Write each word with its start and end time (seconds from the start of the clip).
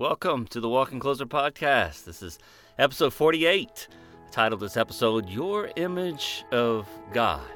Welcome 0.00 0.48
to 0.48 0.58
the 0.58 0.68
Walking 0.68 0.98
Closer 0.98 1.24
podcast. 1.24 2.02
This 2.02 2.20
is 2.20 2.40
episode 2.80 3.14
48. 3.14 3.86
I 4.26 4.30
titled 4.32 4.58
this 4.58 4.76
episode 4.76 5.28
Your 5.28 5.70
Image 5.76 6.44
of 6.50 6.88
God. 7.12 7.46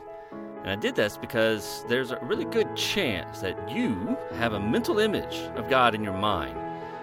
And 0.63 0.71
I 0.71 0.77
did 0.77 0.95
this 0.95 1.19
because 1.19 1.85
there's 1.89 2.13
a 2.13 2.19
really 2.23 2.45
good 2.45 2.77
chance 2.77 3.41
that 3.41 3.69
you 3.69 4.17
have 4.35 4.53
a 4.53 4.61
mental 4.61 5.01
image 5.01 5.35
of 5.57 5.69
God 5.69 5.97
in 5.97 6.05
your 6.05 6.17
mind, 6.17 6.57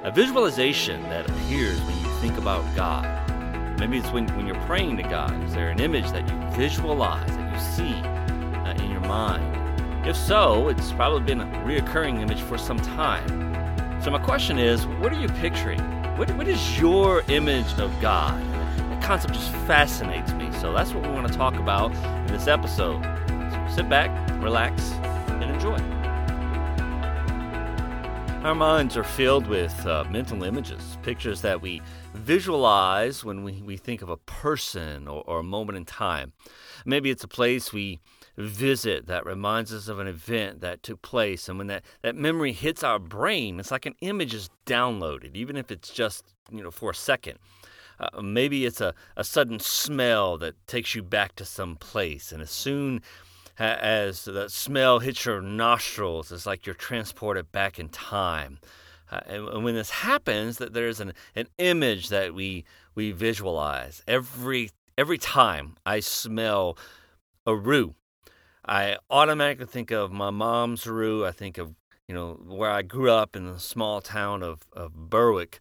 a 0.04 0.12
visualization 0.12 1.04
that 1.10 1.30
appears 1.30 1.82
when 1.82 1.98
you 1.98 2.10
think 2.22 2.38
about 2.38 2.64
God. 2.74 3.78
Maybe 3.78 3.98
it's 3.98 4.12
when, 4.12 4.34
when 4.38 4.48
you're 4.48 4.62
praying 4.62 4.96
to 4.96 5.04
God. 5.04 5.34
Is 5.44 5.54
there 5.54 5.70
an 5.70 5.82
image 5.82 6.10
that 6.14 6.26
you 6.32 6.58
visualize, 6.58 7.28
that 7.28 7.54
you 7.54 7.76
see 7.76 7.94
uh, 7.94 8.82
in 8.82 8.90
your 8.90 9.02
mind? 9.02 10.08
If 10.08 10.16
so, 10.16 10.70
it's 10.70 10.94
probably 10.94 11.26
been 11.26 11.42
a 11.42 11.66
reoccurring 11.66 12.22
image 12.22 12.40
for 12.40 12.58
some 12.58 12.78
time. 12.78 13.65
So, 14.06 14.12
my 14.12 14.20
question 14.20 14.60
is 14.60 14.86
what 14.86 15.12
are 15.12 15.20
you 15.20 15.28
picturing? 15.28 15.82
what, 16.16 16.30
what 16.38 16.48
is 16.48 16.80
your 16.80 17.24
image 17.28 17.74
of 17.80 17.92
God? 18.00 18.40
That 18.92 19.02
concept 19.02 19.34
just 19.34 19.50
fascinates 19.66 20.32
me. 20.34 20.52
So, 20.62 20.72
that's 20.74 20.94
what 20.94 21.02
we 21.08 21.10
want 21.10 21.28
to 21.28 21.34
talk 21.34 21.56
about 21.56 21.92
in 21.92 22.28
this 22.28 22.46
episode. 22.46 23.02
So, 23.02 23.68
sit 23.78 23.90
back, 23.90 24.12
relax, 24.44 24.92
and 24.92 25.46
enjoy. 25.46 25.78
Our 28.48 28.54
minds 28.54 28.96
are 28.96 29.04
filled 29.04 29.48
with 29.48 29.74
uh, 29.88 30.04
mental 30.12 30.44
images, 30.44 31.00
pictures 31.02 31.42
that 31.42 31.64
we 31.64 31.82
visualize 32.14 33.26
when 33.26 33.44
we, 33.44 33.64
we 33.64 33.76
think 33.76 34.04
of 34.04 34.10
a 34.10 34.18
person 34.18 35.08
or, 35.08 35.24
or 35.26 35.40
a 35.40 35.44
moment 35.44 35.78
in 35.78 35.86
time. 35.86 36.32
Maybe 36.86 37.10
it's 37.10 37.24
a 37.24 37.28
place 37.28 37.74
we 37.74 38.02
visit 38.38 39.08
that 39.08 39.26
reminds 39.26 39.74
us 39.74 39.88
of 39.88 40.00
an 40.00 40.08
event 40.08 40.62
that 40.62 40.84
took 40.84 41.02
place. 41.02 41.48
And 41.48 41.58
when 41.58 41.68
that, 41.68 41.84
that 42.02 42.16
memory 42.16 42.52
hits 42.52 42.84
our 42.84 43.00
brain, 43.00 43.60
it's 43.60 43.72
like 43.72 43.86
an 43.86 43.96
image 44.02 44.34
is 44.34 44.50
downloaded, 44.66 45.36
even 45.36 45.56
if 45.56 45.72
it's 45.72 45.90
just, 45.90 46.34
you 46.52 46.64
know, 46.64 46.72
for 46.72 46.92
a 46.92 46.96
second. 46.96 47.40
Uh, 48.00 48.22
maybe 48.22 48.66
it's 48.66 48.82
a, 48.82 48.94
a 49.16 49.24
sudden 49.24 49.60
smell 49.60 50.38
that 50.38 50.56
takes 50.68 50.96
you 50.96 51.02
back 51.02 51.36
to 51.36 51.46
some 51.46 51.78
place. 51.78 52.32
And 52.32 52.42
as 52.42 52.52
soon 52.52 53.02
as 53.58 54.26
the 54.26 54.50
smell 54.50 55.00
hits 55.00 55.26
your 55.26 55.42
nostrils, 55.42 56.32
it's 56.32 56.46
like 56.46 56.66
you're 56.66 56.76
transported 56.76 57.52
back 57.52 57.80
in 57.80 57.88
time. 57.90 58.60
Uh, 59.12 59.22
and, 59.28 59.48
and, 59.48 59.64
when 59.64 59.76
this 59.76 59.92
happens, 59.92 60.58
that 60.58 60.74
there's 60.74 61.00
an, 61.00 61.14
an 61.36 61.48
image 61.58 62.10
that 62.10 62.34
we 62.34 62.66
we 62.96 63.12
visualize 63.12 64.02
every 64.08 64.72
every 64.98 65.20
time 65.20 65.76
I 65.86 66.00
smell 66.00 66.78
a 67.46 67.56
roux 67.56 67.94
I 68.68 68.98
automatically 69.10 69.68
think 69.68 69.92
of 69.92 70.12
my 70.12 70.30
mom's 70.30 70.88
roux. 70.88 71.26
I 71.26 71.32
think 71.32 71.58
of 71.58 71.76
you 72.08 72.16
know 72.16 72.40
where 72.46 72.72
I 72.72 72.82
grew 72.82 73.12
up 73.12 73.36
in 73.36 73.46
the 73.46 73.60
small 73.60 74.02
town 74.02 74.44
of 74.44 74.66
of 74.74 74.94
Berwick, 74.94 75.60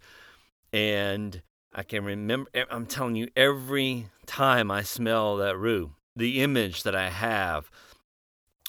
and 0.72 1.42
I 1.72 1.82
can 1.82 2.04
remember. 2.04 2.50
I'm 2.70 2.86
telling 2.86 3.16
you, 3.16 3.28
every 3.36 4.06
time 4.26 4.70
I 4.70 4.82
smell 4.82 5.36
that 5.36 5.58
roux, 5.58 5.92
the 6.16 6.42
image 6.42 6.82
that 6.84 6.94
I 6.94 7.10
have 7.10 7.70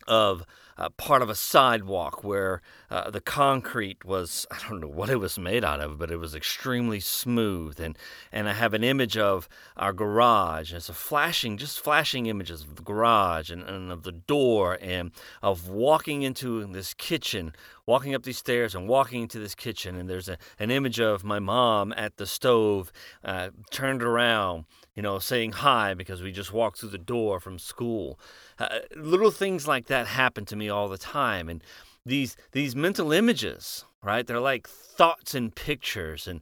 of 0.07 0.45
uh, 0.77 0.89
part 0.89 1.21
of 1.21 1.29
a 1.29 1.35
sidewalk 1.35 2.23
where 2.23 2.61
uh, 2.89 3.09
the 3.09 3.21
concrete 3.21 4.03
was 4.03 4.45
I 4.51 4.57
don't 4.67 4.81
know 4.81 4.87
what 4.87 5.09
it 5.09 5.19
was 5.19 5.39
made 5.39 5.63
out 5.63 5.79
of, 5.79 5.97
but 5.97 6.11
it 6.11 6.17
was 6.17 6.35
extremely 6.35 6.99
smooth. 6.99 7.79
And 7.79 7.97
and 8.31 8.49
I 8.49 8.53
have 8.53 8.73
an 8.73 8.83
image 8.83 9.17
of 9.17 9.47
our 9.77 9.93
garage. 9.93 10.73
It's 10.73 10.89
a 10.89 10.93
flashing, 10.93 11.57
just 11.57 11.79
flashing 11.79 12.25
images 12.25 12.61
of 12.61 12.75
the 12.75 12.81
garage 12.81 13.49
and, 13.49 13.63
and 13.63 13.91
of 13.91 14.03
the 14.03 14.11
door 14.11 14.77
and 14.81 15.11
of 15.41 15.69
walking 15.69 16.23
into 16.23 16.65
this 16.67 16.93
kitchen, 16.93 17.53
walking 17.85 18.13
up 18.13 18.23
these 18.23 18.37
stairs 18.37 18.75
and 18.75 18.87
walking 18.87 19.23
into 19.23 19.39
this 19.39 19.55
kitchen. 19.55 19.95
And 19.95 20.09
there's 20.09 20.29
a, 20.29 20.37
an 20.59 20.71
image 20.71 20.99
of 20.99 21.23
my 21.23 21.39
mom 21.39 21.93
at 21.93 22.17
the 22.17 22.25
stove, 22.25 22.91
uh, 23.23 23.49
turned 23.71 24.03
around, 24.03 24.65
you 24.95 25.01
know, 25.01 25.19
saying 25.19 25.51
hi 25.51 25.93
because 25.93 26.21
we 26.21 26.31
just 26.31 26.53
walked 26.53 26.79
through 26.79 26.89
the 26.89 26.97
door 26.97 27.39
from 27.39 27.59
school. 27.59 28.19
Uh, 28.57 28.79
little 28.95 29.31
things 29.31 29.67
like 29.67 29.87
that 29.87 30.07
happen 30.07 30.45
to 30.45 30.55
me 30.55 30.69
all 30.69 30.87
the 30.87 30.97
time, 30.97 31.49
and 31.49 31.63
these 32.05 32.37
these 32.53 32.75
mental 32.75 33.11
images, 33.11 33.85
right? 34.01 34.25
They're 34.25 34.39
like 34.39 34.67
thoughts 34.67 35.35
and 35.35 35.53
pictures, 35.53 36.27
and 36.27 36.41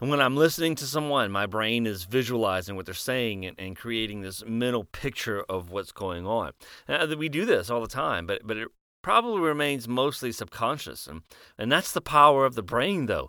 and 0.00 0.10
when 0.10 0.20
I'm 0.20 0.36
listening 0.36 0.76
to 0.76 0.84
someone, 0.84 1.32
my 1.32 1.46
brain 1.46 1.86
is 1.86 2.04
visualizing 2.04 2.76
what 2.76 2.86
they're 2.86 2.94
saying 2.94 3.44
and, 3.44 3.58
and 3.58 3.76
creating 3.76 4.20
this 4.20 4.44
mental 4.46 4.84
picture 4.84 5.42
of 5.48 5.70
what's 5.70 5.90
going 5.90 6.24
on. 6.24 6.52
And 6.86 7.12
we 7.16 7.28
do 7.28 7.44
this 7.44 7.68
all 7.68 7.80
the 7.80 7.88
time, 7.88 8.26
but 8.26 8.42
but 8.44 8.56
it 8.56 8.68
probably 9.02 9.40
remains 9.40 9.88
mostly 9.88 10.30
subconscious, 10.30 11.08
and 11.08 11.22
and 11.58 11.72
that's 11.72 11.92
the 11.92 12.00
power 12.00 12.46
of 12.46 12.54
the 12.54 12.62
brain, 12.62 13.06
though. 13.06 13.28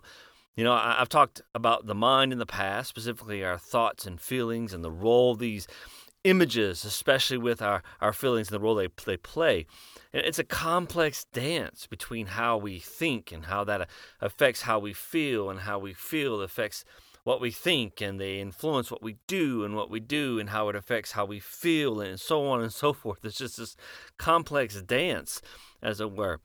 You 0.60 0.64
know, 0.64 0.74
I, 0.74 0.96
have 0.98 1.08
talked 1.08 1.40
about 1.54 1.86
the 1.86 1.94
mind 1.94 2.34
in 2.34 2.38
the 2.38 2.44
past, 2.44 2.90
specifically 2.90 3.42
our 3.42 3.56
thoughts 3.56 4.04
and 4.04 4.20
feelings, 4.20 4.74
and 4.74 4.84
the 4.84 4.90
role 4.90 5.34
these 5.34 5.66
images, 6.22 6.84
especially 6.84 7.38
with 7.38 7.62
our, 7.62 7.82
our 8.02 8.12
feelings 8.12 8.48
and 8.48 8.56
the 8.56 8.62
role 8.62 8.74
they, 8.74 8.88
they 9.06 9.16
play. 9.16 9.64
And 10.12 10.22
it's 10.22 10.38
a 10.38 10.44
complex 10.44 11.24
dance 11.32 11.86
between 11.86 12.26
how 12.26 12.58
we 12.58 12.78
think 12.78 13.32
and 13.32 13.46
how 13.46 13.64
that 13.64 13.80
uh, 13.80 13.86
affects 14.20 14.60
how 14.60 14.78
we 14.78 14.92
feel, 14.92 15.48
and 15.48 15.60
how 15.60 15.78
we 15.78 15.94
feel 15.94 16.42
affects 16.42 16.84
what 17.24 17.40
we 17.40 17.50
think, 17.50 18.02
and 18.02 18.20
they 18.20 18.38
influence 18.38 18.90
what 18.90 19.02
we 19.02 19.16
do, 19.26 19.64
and 19.64 19.74
what 19.74 19.88
we 19.88 19.98
do, 19.98 20.38
and 20.38 20.50
how 20.50 20.68
it 20.68 20.76
affects 20.76 21.12
how 21.12 21.24
we 21.24 21.40
feel, 21.40 22.02
and 22.02 22.20
so 22.20 22.46
on 22.46 22.60
and 22.60 22.74
so 22.74 22.92
forth. 22.92 23.24
It's 23.24 23.38
just 23.38 23.56
this 23.56 23.76
complex 24.18 24.82
dance, 24.82 25.40
as 25.82 26.02
it 26.02 26.12
were. 26.12 26.38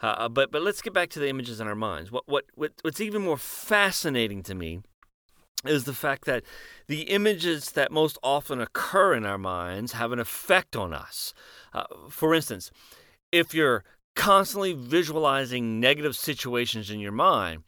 Uh, 0.00 0.28
but 0.28 0.50
but 0.50 0.62
let's 0.62 0.82
get 0.82 0.92
back 0.92 1.10
to 1.10 1.18
the 1.18 1.28
images 1.28 1.60
in 1.60 1.66
our 1.66 1.74
minds. 1.74 2.12
What 2.12 2.24
what 2.28 2.44
what's 2.82 3.00
even 3.00 3.22
more 3.22 3.38
fascinating 3.38 4.42
to 4.44 4.54
me 4.54 4.82
is 5.64 5.84
the 5.84 5.92
fact 5.92 6.24
that 6.24 6.44
the 6.86 7.02
images 7.02 7.72
that 7.72 7.90
most 7.90 8.16
often 8.22 8.60
occur 8.60 9.14
in 9.14 9.26
our 9.26 9.38
minds 9.38 9.92
have 9.92 10.12
an 10.12 10.20
effect 10.20 10.76
on 10.76 10.92
us. 10.92 11.34
Uh, 11.72 11.84
for 12.08 12.32
instance, 12.32 12.70
if 13.32 13.52
you're 13.52 13.84
constantly 14.14 14.72
visualizing 14.72 15.80
negative 15.80 16.16
situations 16.16 16.90
in 16.90 17.00
your 17.00 17.12
mind, 17.12 17.64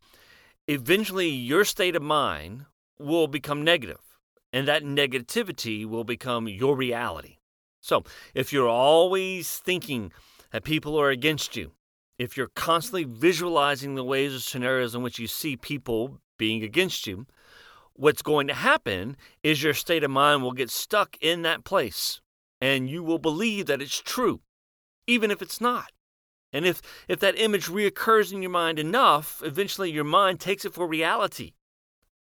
eventually 0.68 1.28
your 1.28 1.64
state 1.64 1.97
of 1.97 2.02
mind 2.02 2.66
will 2.98 3.26
become 3.26 3.64
negative, 3.64 4.18
and 4.52 4.68
that 4.68 4.84
negativity 4.84 5.84
will 5.84 6.04
become 6.04 6.48
your 6.48 6.76
reality. 6.76 7.38
So, 7.80 8.04
if 8.34 8.52
you're 8.52 8.68
always 8.68 9.58
thinking 9.58 10.12
that 10.52 10.64
people 10.64 11.00
are 11.00 11.10
against 11.10 11.56
you, 11.56 11.72
if 12.20 12.36
you're 12.36 12.50
constantly 12.54 13.04
visualizing 13.04 13.94
the 13.94 14.04
ways 14.04 14.34
or 14.34 14.41
scenarios 14.41 14.94
in 14.94 15.00
which 15.00 15.19
you 15.19 15.26
see 15.26 15.56
people 15.56 16.20
being 16.36 16.62
against 16.62 17.06
you, 17.06 17.26
what's 17.94 18.20
going 18.20 18.47
to 18.47 18.53
happen 18.53 19.16
is 19.42 19.62
your 19.62 19.72
state 19.72 20.04
of 20.04 20.10
mind 20.10 20.42
will 20.42 20.53
get 20.53 20.69
stuck 20.69 21.16
in 21.22 21.41
that 21.41 21.64
place 21.64 22.20
and 22.60 22.91
you 22.91 23.03
will 23.03 23.19
believe 23.19 23.64
that 23.64 23.80
it's 23.80 24.03
true, 24.03 24.42
even 25.06 25.30
if 25.30 25.41
it's 25.41 25.62
not. 25.62 25.92
And 26.53 26.66
if, 26.66 26.82
if 27.09 27.20
that 27.20 27.41
image 27.41 27.69
reoccurs 27.69 28.34
in 28.34 28.42
your 28.42 28.50
mind 28.50 28.78
enough, 28.78 29.41
eventually 29.42 29.91
your 29.91 30.04
mind 30.04 30.41
takes 30.41 30.66
it 30.66 30.75
for 30.75 30.86
reality. 30.86 31.54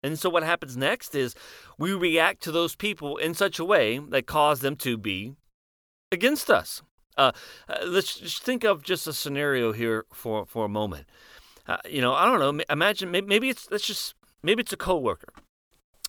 And 0.02 0.18
so 0.18 0.28
what 0.28 0.42
happens 0.42 0.76
next 0.76 1.14
is 1.14 1.36
we 1.78 1.92
react 1.92 2.42
to 2.42 2.50
those 2.50 2.74
people 2.74 3.16
in 3.16 3.32
such 3.32 3.60
a 3.60 3.64
way 3.64 4.00
that 4.08 4.26
cause 4.26 4.58
them 4.58 4.74
to 4.78 4.98
be 4.98 5.36
against 6.10 6.50
us. 6.50 6.82
Uh, 7.16 7.32
uh, 7.68 7.84
let's 7.86 8.18
just 8.18 8.42
think 8.42 8.64
of 8.64 8.82
just 8.82 9.06
a 9.06 9.12
scenario 9.12 9.72
here 9.72 10.04
for, 10.12 10.46
for 10.46 10.64
a 10.64 10.68
moment. 10.68 11.06
Uh, 11.66 11.76
you 11.88 12.00
know, 12.00 12.12
I 12.12 12.26
don't 12.26 12.40
know. 12.40 12.64
Imagine 12.68 13.10
maybe, 13.10 13.26
maybe 13.26 13.48
it's 13.48 13.70
let's 13.70 13.86
just 13.86 14.14
maybe 14.42 14.60
it's 14.60 14.72
a 14.72 14.76
coworker 14.76 15.32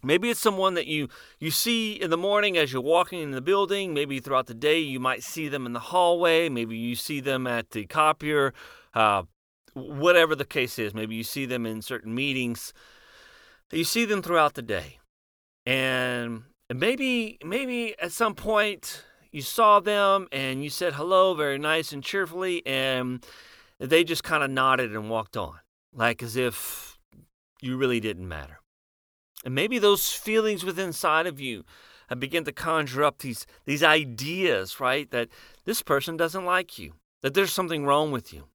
Maybe 0.05 0.29
it's 0.29 0.39
someone 0.39 0.75
that 0.75 0.85
you 0.85 1.09
you 1.39 1.49
see 1.49 1.93
in 1.93 2.11
the 2.11 2.17
morning 2.17 2.57
as 2.57 2.71
you're 2.71 2.81
walking 2.81 3.21
in 3.21 3.31
the 3.31 3.41
building. 3.41 3.93
Maybe 3.93 4.19
throughout 4.19 4.45
the 4.45 4.53
day 4.53 4.79
you 4.79 4.99
might 4.99 5.23
see 5.23 5.47
them 5.47 5.65
in 5.65 5.73
the 5.73 5.79
hallway. 5.79 6.47
Maybe 6.47 6.77
you 6.77 6.95
see 6.95 7.19
them 7.19 7.47
at 7.47 7.71
the 7.71 7.87
copier. 7.87 8.53
Uh, 8.93 9.23
whatever 9.73 10.35
the 10.35 10.45
case 10.45 10.77
is, 10.77 10.93
maybe 10.93 11.15
you 11.15 11.23
see 11.23 11.47
them 11.47 11.65
in 11.65 11.81
certain 11.81 12.13
meetings. 12.13 12.71
You 13.71 13.83
see 13.83 14.05
them 14.05 14.21
throughout 14.21 14.53
the 14.53 14.61
day, 14.61 14.99
and 15.65 16.43
maybe 16.71 17.39
maybe 17.43 17.99
at 17.99 18.11
some 18.11 18.35
point 18.35 19.03
you 19.35 19.41
saw 19.41 19.81
them 19.81 20.29
and 20.31 20.63
you 20.63 20.69
said 20.69 20.93
hello 20.93 21.33
very 21.33 21.57
nice 21.57 21.91
and 21.91 22.01
cheerfully, 22.01 22.65
and 22.65 23.25
they 23.79 24.05
just 24.05 24.23
kind 24.23 24.41
of 24.41 24.49
nodded 24.49 24.95
and 24.95 25.09
walked 25.09 25.35
on, 25.35 25.59
like 25.93 26.23
as 26.23 26.37
if 26.37 26.97
you 27.61 27.75
really 27.75 27.99
didn't 27.99 28.29
matter. 28.29 28.61
And 29.43 29.53
maybe 29.53 29.77
those 29.77 30.13
feelings 30.13 30.63
within 30.63 30.87
inside 30.87 31.27
of 31.27 31.41
you 31.41 31.65
have 32.07 32.19
begin 32.19 32.45
to 32.45 32.53
conjure 32.53 33.03
up 33.03 33.19
these, 33.19 33.45
these 33.65 33.83
ideas, 33.83 34.79
right? 34.79 35.11
That 35.11 35.27
this 35.65 35.81
person 35.81 36.15
doesn't 36.15 36.45
like 36.45 36.79
you, 36.79 36.93
that 37.21 37.33
there's 37.33 37.51
something 37.51 37.85
wrong 37.85 38.13
with 38.13 38.31
you. 38.31 38.45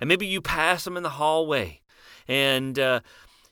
And 0.00 0.08
maybe 0.08 0.26
you 0.26 0.40
pass 0.40 0.84
them 0.84 0.96
in 0.96 1.02
the 1.02 1.10
hallway 1.10 1.82
and, 2.26 2.78
uh, 2.78 3.00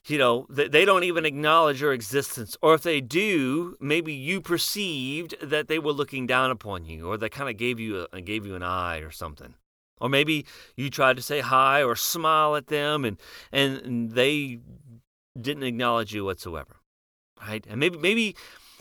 you 0.09 0.19
know, 0.19 0.47
they 0.49 0.85
don't 0.85 1.05
even 1.05 1.25
acknowledge 1.27 1.81
your 1.81 1.93
existence. 1.93 2.57
Or 2.63 2.75
if 2.75 2.83
they 2.83 3.01
do, 3.01 3.77
maybe 3.81 4.13
you 4.13 4.41
perceived 4.41 5.35
that 5.43 5.69
they 5.69 5.79
were 5.79 5.93
looking 5.93 6.27
down 6.27 6.51
upon 6.51 6.85
you 6.85 7.09
or 7.09 7.17
they 7.17 7.29
kind 7.29 7.51
of 7.51 7.57
gave 7.57 7.79
you 7.79 8.07
a, 8.13 8.17
uh, 8.17 8.21
gave 8.21 8.47
you 8.47 8.55
an 8.55 8.63
eye 8.63 8.99
or 8.99 9.11
something. 9.11 9.55
Or 10.01 10.09
maybe 10.09 10.47
you 10.77 10.91
tried 10.91 11.17
to 11.17 11.23
say 11.23 11.41
hi 11.41 11.83
or 11.83 11.97
smile 11.97 12.57
at 12.57 12.69
them 12.69 13.05
and, 13.05 13.19
and 13.53 14.13
they 14.13 14.61
didn't 15.39 15.65
acknowledge 15.65 16.15
you 16.15 16.25
whatsoever, 16.25 16.77
right? 17.41 17.67
And 17.69 17.81
maybe 17.81 17.99
maybe 17.99 18.37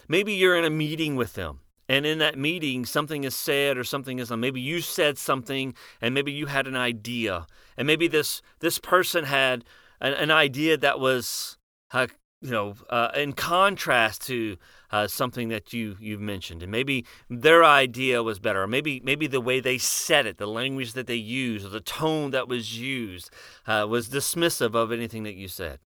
maybe 0.08 0.34
you're 0.34 0.58
in 0.58 0.66
a 0.66 0.70
meeting 0.70 1.16
with 1.16 1.34
them 1.34 1.60
and 1.90 2.06
in 2.06 2.20
that 2.20 2.38
meeting 2.38 2.86
something 2.86 3.24
is 3.24 3.36
said 3.36 3.78
or 3.78 3.84
something 3.84 4.20
is 4.20 4.32
maybe 4.32 4.62
you 4.62 4.82
said 4.82 5.18
something 5.18 5.74
and 6.02 6.14
maybe 6.14 6.32
you 6.32 6.46
had 6.46 6.68
an 6.68 6.76
idea 6.76 7.48
and 7.78 7.88
maybe 7.88 8.08
this 8.08 8.42
this 8.60 8.78
person 8.78 9.24
had 9.24 9.64
an, 10.00 10.14
an 10.14 10.32
idea 10.32 10.78
that 10.78 11.00
was 11.00 11.58
uh, 11.92 12.08
you 12.42 12.52
know 12.52 12.76
uh, 12.90 13.10
in 13.16 13.34
contrast 13.34 14.26
to 14.28 14.58
uh, 14.92 15.08
something 15.08 15.50
that 15.50 15.74
you 15.74 15.98
you've 16.00 16.22
mentioned. 16.22 16.64
And 16.64 16.72
maybe 16.72 17.06
their 17.30 17.64
idea 17.64 18.24
was 18.24 18.40
better 18.40 18.64
or 18.64 18.68
maybe 18.68 19.02
maybe 19.04 19.28
the 19.28 19.42
way 19.42 19.60
they 19.60 19.78
said 19.78 20.26
it 20.26 20.38
the 20.38 20.48
language 20.48 20.94
that 20.94 21.08
they 21.08 21.16
used 21.16 21.66
or 21.66 21.70
the 21.70 21.80
tone 21.80 22.32
that 22.32 22.48
was 22.48 22.80
used 22.80 23.30
uh, 23.66 23.86
was 23.90 24.10
dismissive 24.10 24.76
of 24.76 24.92
anything 24.92 25.24
that 25.24 25.36
you 25.36 25.48
said 25.48 25.80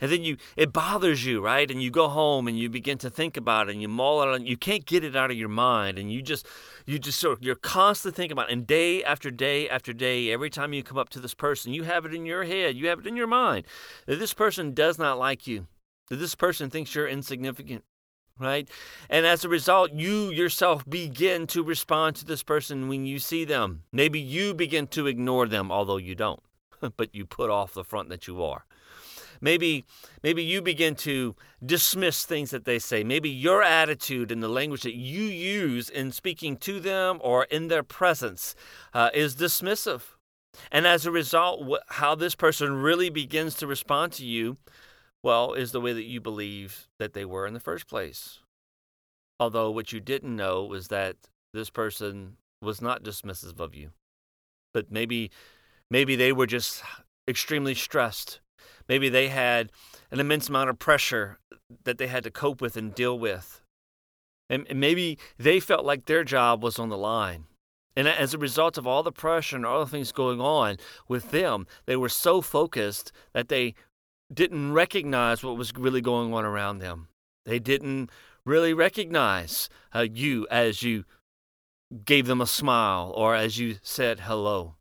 and 0.00 0.10
then 0.10 0.22
you 0.22 0.36
it 0.56 0.72
bothers 0.72 1.24
you 1.24 1.40
right 1.40 1.70
and 1.70 1.82
you 1.82 1.90
go 1.90 2.08
home 2.08 2.48
and 2.48 2.58
you 2.58 2.68
begin 2.68 2.98
to 2.98 3.10
think 3.10 3.36
about 3.36 3.68
it 3.68 3.72
and 3.72 3.82
you 3.82 3.88
mull 3.88 4.22
it 4.22 4.34
and 4.34 4.48
you 4.48 4.56
can't 4.56 4.84
get 4.84 5.04
it 5.04 5.16
out 5.16 5.30
of 5.30 5.36
your 5.36 5.48
mind 5.48 5.98
and 5.98 6.12
you 6.12 6.22
just 6.22 6.46
you 6.86 6.98
just 6.98 7.18
sort 7.18 7.38
of 7.38 7.44
you're 7.44 7.54
constantly 7.54 8.16
thinking 8.16 8.32
about 8.32 8.50
it 8.50 8.52
and 8.52 8.66
day 8.66 9.02
after 9.04 9.30
day 9.30 9.68
after 9.68 9.92
day 9.92 10.30
every 10.30 10.50
time 10.50 10.72
you 10.72 10.82
come 10.82 10.98
up 10.98 11.08
to 11.08 11.20
this 11.20 11.34
person 11.34 11.72
you 11.72 11.82
have 11.82 12.04
it 12.04 12.14
in 12.14 12.26
your 12.26 12.44
head 12.44 12.76
you 12.76 12.88
have 12.88 12.98
it 12.98 13.06
in 13.06 13.16
your 13.16 13.26
mind 13.26 13.64
that 14.06 14.18
this 14.18 14.34
person 14.34 14.72
does 14.72 14.98
not 14.98 15.18
like 15.18 15.46
you 15.46 15.66
that 16.08 16.16
this 16.16 16.34
person 16.34 16.70
thinks 16.70 16.94
you're 16.94 17.08
insignificant 17.08 17.84
right? 18.38 18.68
And 19.08 19.26
as 19.26 19.44
a 19.44 19.48
result, 19.48 19.92
you 19.92 20.30
yourself 20.30 20.88
begin 20.88 21.46
to 21.48 21.62
respond 21.62 22.16
to 22.16 22.24
this 22.24 22.42
person 22.42 22.88
when 22.88 23.06
you 23.06 23.18
see 23.18 23.44
them. 23.44 23.82
Maybe 23.92 24.20
you 24.20 24.54
begin 24.54 24.86
to 24.88 25.06
ignore 25.06 25.46
them, 25.46 25.70
although 25.70 25.96
you 25.96 26.14
don't, 26.14 26.42
but 26.96 27.14
you 27.14 27.26
put 27.26 27.50
off 27.50 27.74
the 27.74 27.84
front 27.84 28.08
that 28.08 28.26
you 28.26 28.42
are. 28.42 28.64
Maybe 29.40 29.84
maybe 30.22 30.42
you 30.42 30.62
begin 30.62 30.94
to 30.96 31.34
dismiss 31.64 32.24
things 32.24 32.50
that 32.50 32.64
they 32.64 32.78
say. 32.78 33.04
Maybe 33.04 33.28
your 33.28 33.62
attitude 33.62 34.30
and 34.30 34.42
the 34.42 34.48
language 34.48 34.82
that 34.82 34.94
you 34.94 35.22
use 35.22 35.88
in 35.88 36.12
speaking 36.12 36.56
to 36.58 36.80
them 36.80 37.18
or 37.22 37.44
in 37.44 37.68
their 37.68 37.82
presence 37.82 38.54
uh, 38.92 39.10
is 39.14 39.36
dismissive. 39.36 40.02
And 40.70 40.86
as 40.86 41.04
a 41.04 41.10
result, 41.10 41.66
how 41.88 42.14
this 42.14 42.34
person 42.34 42.82
really 42.82 43.10
begins 43.10 43.54
to 43.56 43.66
respond 43.66 44.12
to 44.12 44.26
you, 44.26 44.56
well, 45.22 45.52
is 45.52 45.72
the 45.72 45.80
way 45.80 45.92
that 45.92 46.04
you 46.04 46.20
believe 46.20 46.88
that 46.98 47.12
they 47.12 47.24
were 47.24 47.46
in 47.46 47.54
the 47.54 47.60
first 47.60 47.88
place. 47.88 48.40
Although 49.40 49.70
what 49.70 49.92
you 49.92 50.00
didn't 50.00 50.36
know 50.36 50.64
was 50.64 50.88
that 50.88 51.16
this 51.52 51.70
person 51.70 52.36
was 52.62 52.80
not 52.80 53.02
dismissive 53.02 53.58
of 53.58 53.74
you, 53.74 53.90
but 54.72 54.90
maybe 54.90 55.30
maybe 55.90 56.16
they 56.16 56.32
were 56.32 56.46
just 56.46 56.82
extremely 57.28 57.74
stressed 57.74 58.40
Maybe 58.88 59.08
they 59.08 59.28
had 59.28 59.70
an 60.10 60.20
immense 60.20 60.48
amount 60.48 60.70
of 60.70 60.78
pressure 60.78 61.38
that 61.84 61.98
they 61.98 62.06
had 62.06 62.24
to 62.24 62.30
cope 62.30 62.60
with 62.60 62.76
and 62.76 62.94
deal 62.94 63.18
with. 63.18 63.60
And, 64.50 64.66
maybe 64.74 65.18
they 65.38 65.58
felt 65.60 65.84
like 65.84 66.06
their 66.06 66.24
job 66.24 66.62
was 66.62 66.78
on 66.78 66.90
the 66.90 66.98
line. 66.98 67.44
And 67.96 68.08
as 68.08 68.34
a 68.34 68.38
result 68.38 68.76
of 68.76 68.86
all 68.86 69.02
the 69.02 69.12
pressure 69.12 69.56
and 69.56 69.64
all 69.64 69.80
the 69.80 69.90
things 69.90 70.12
going 70.12 70.40
on 70.40 70.78
with 71.08 71.30
them, 71.30 71.66
they 71.86 71.96
were 71.96 72.08
so 72.08 72.40
focused 72.40 73.12
that 73.32 73.48
they 73.48 73.74
didn't 74.32 74.72
recognize 74.72 75.42
what 75.42 75.56
was 75.56 75.72
really 75.76 76.00
going 76.00 76.34
on 76.34 76.44
around 76.44 76.78
them. 76.78 77.08
They 77.46 77.58
didn't 77.58 78.10
really 78.44 78.74
recognize 78.74 79.68
uh, 79.94 80.06
you 80.12 80.46
as 80.50 80.82
you 80.82 81.04
gave 82.04 82.26
them 82.26 82.40
a 82.40 82.46
smile 82.46 83.12
or 83.14 83.34
as 83.34 83.58
you 83.58 83.76
said 83.82 84.20
hello. 84.20 84.74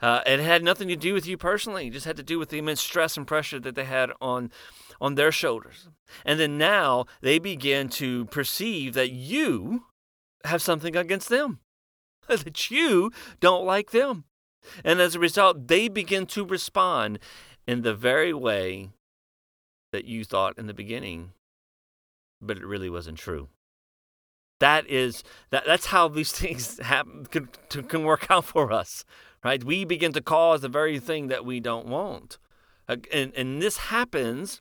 Uh, 0.00 0.20
it 0.26 0.40
had 0.40 0.62
nothing 0.62 0.88
to 0.88 0.96
do 0.96 1.14
with 1.14 1.26
you 1.26 1.36
personally. 1.36 1.86
It 1.86 1.92
just 1.92 2.06
had 2.06 2.16
to 2.16 2.22
do 2.22 2.38
with 2.38 2.50
the 2.50 2.58
immense 2.58 2.80
stress 2.80 3.16
and 3.16 3.26
pressure 3.26 3.60
that 3.60 3.74
they 3.74 3.84
had 3.84 4.10
on 4.20 4.50
on 5.00 5.14
their 5.14 5.32
shoulders. 5.32 5.88
And 6.24 6.38
then 6.38 6.56
now 6.58 7.06
they 7.20 7.38
begin 7.38 7.88
to 7.90 8.26
perceive 8.26 8.94
that 8.94 9.10
you 9.10 9.84
have 10.44 10.62
something 10.62 10.96
against 10.96 11.28
them, 11.28 11.58
that 12.28 12.70
you 12.70 13.10
don't 13.40 13.64
like 13.64 13.90
them. 13.90 14.24
And 14.84 15.00
as 15.00 15.14
a 15.14 15.20
result, 15.20 15.68
they 15.68 15.88
begin 15.88 16.26
to 16.26 16.44
respond 16.44 17.18
in 17.66 17.82
the 17.82 17.94
very 17.94 18.32
way 18.32 18.90
that 19.92 20.04
you 20.04 20.24
thought 20.24 20.58
in 20.58 20.66
the 20.66 20.74
beginning, 20.74 21.32
but 22.40 22.56
it 22.56 22.66
really 22.66 22.90
wasn't 22.90 23.18
true. 23.18 23.48
That 24.60 24.88
is 24.88 25.22
that 25.50 25.64
that's 25.66 25.86
how 25.86 26.08
these 26.08 26.32
things 26.40 26.78
happen 26.78 27.26
can, 27.26 27.48
can 27.68 28.04
work 28.04 28.30
out 28.30 28.44
for 28.44 28.72
us 28.72 29.04
right? 29.44 29.62
We 29.62 29.84
begin 29.84 30.12
to 30.14 30.22
cause 30.22 30.62
the 30.62 30.68
very 30.68 30.98
thing 30.98 31.28
that 31.28 31.44
we 31.44 31.60
don't 31.60 31.86
want. 31.86 32.38
And, 32.88 33.32
and 33.36 33.62
this 33.62 33.76
happens 33.76 34.60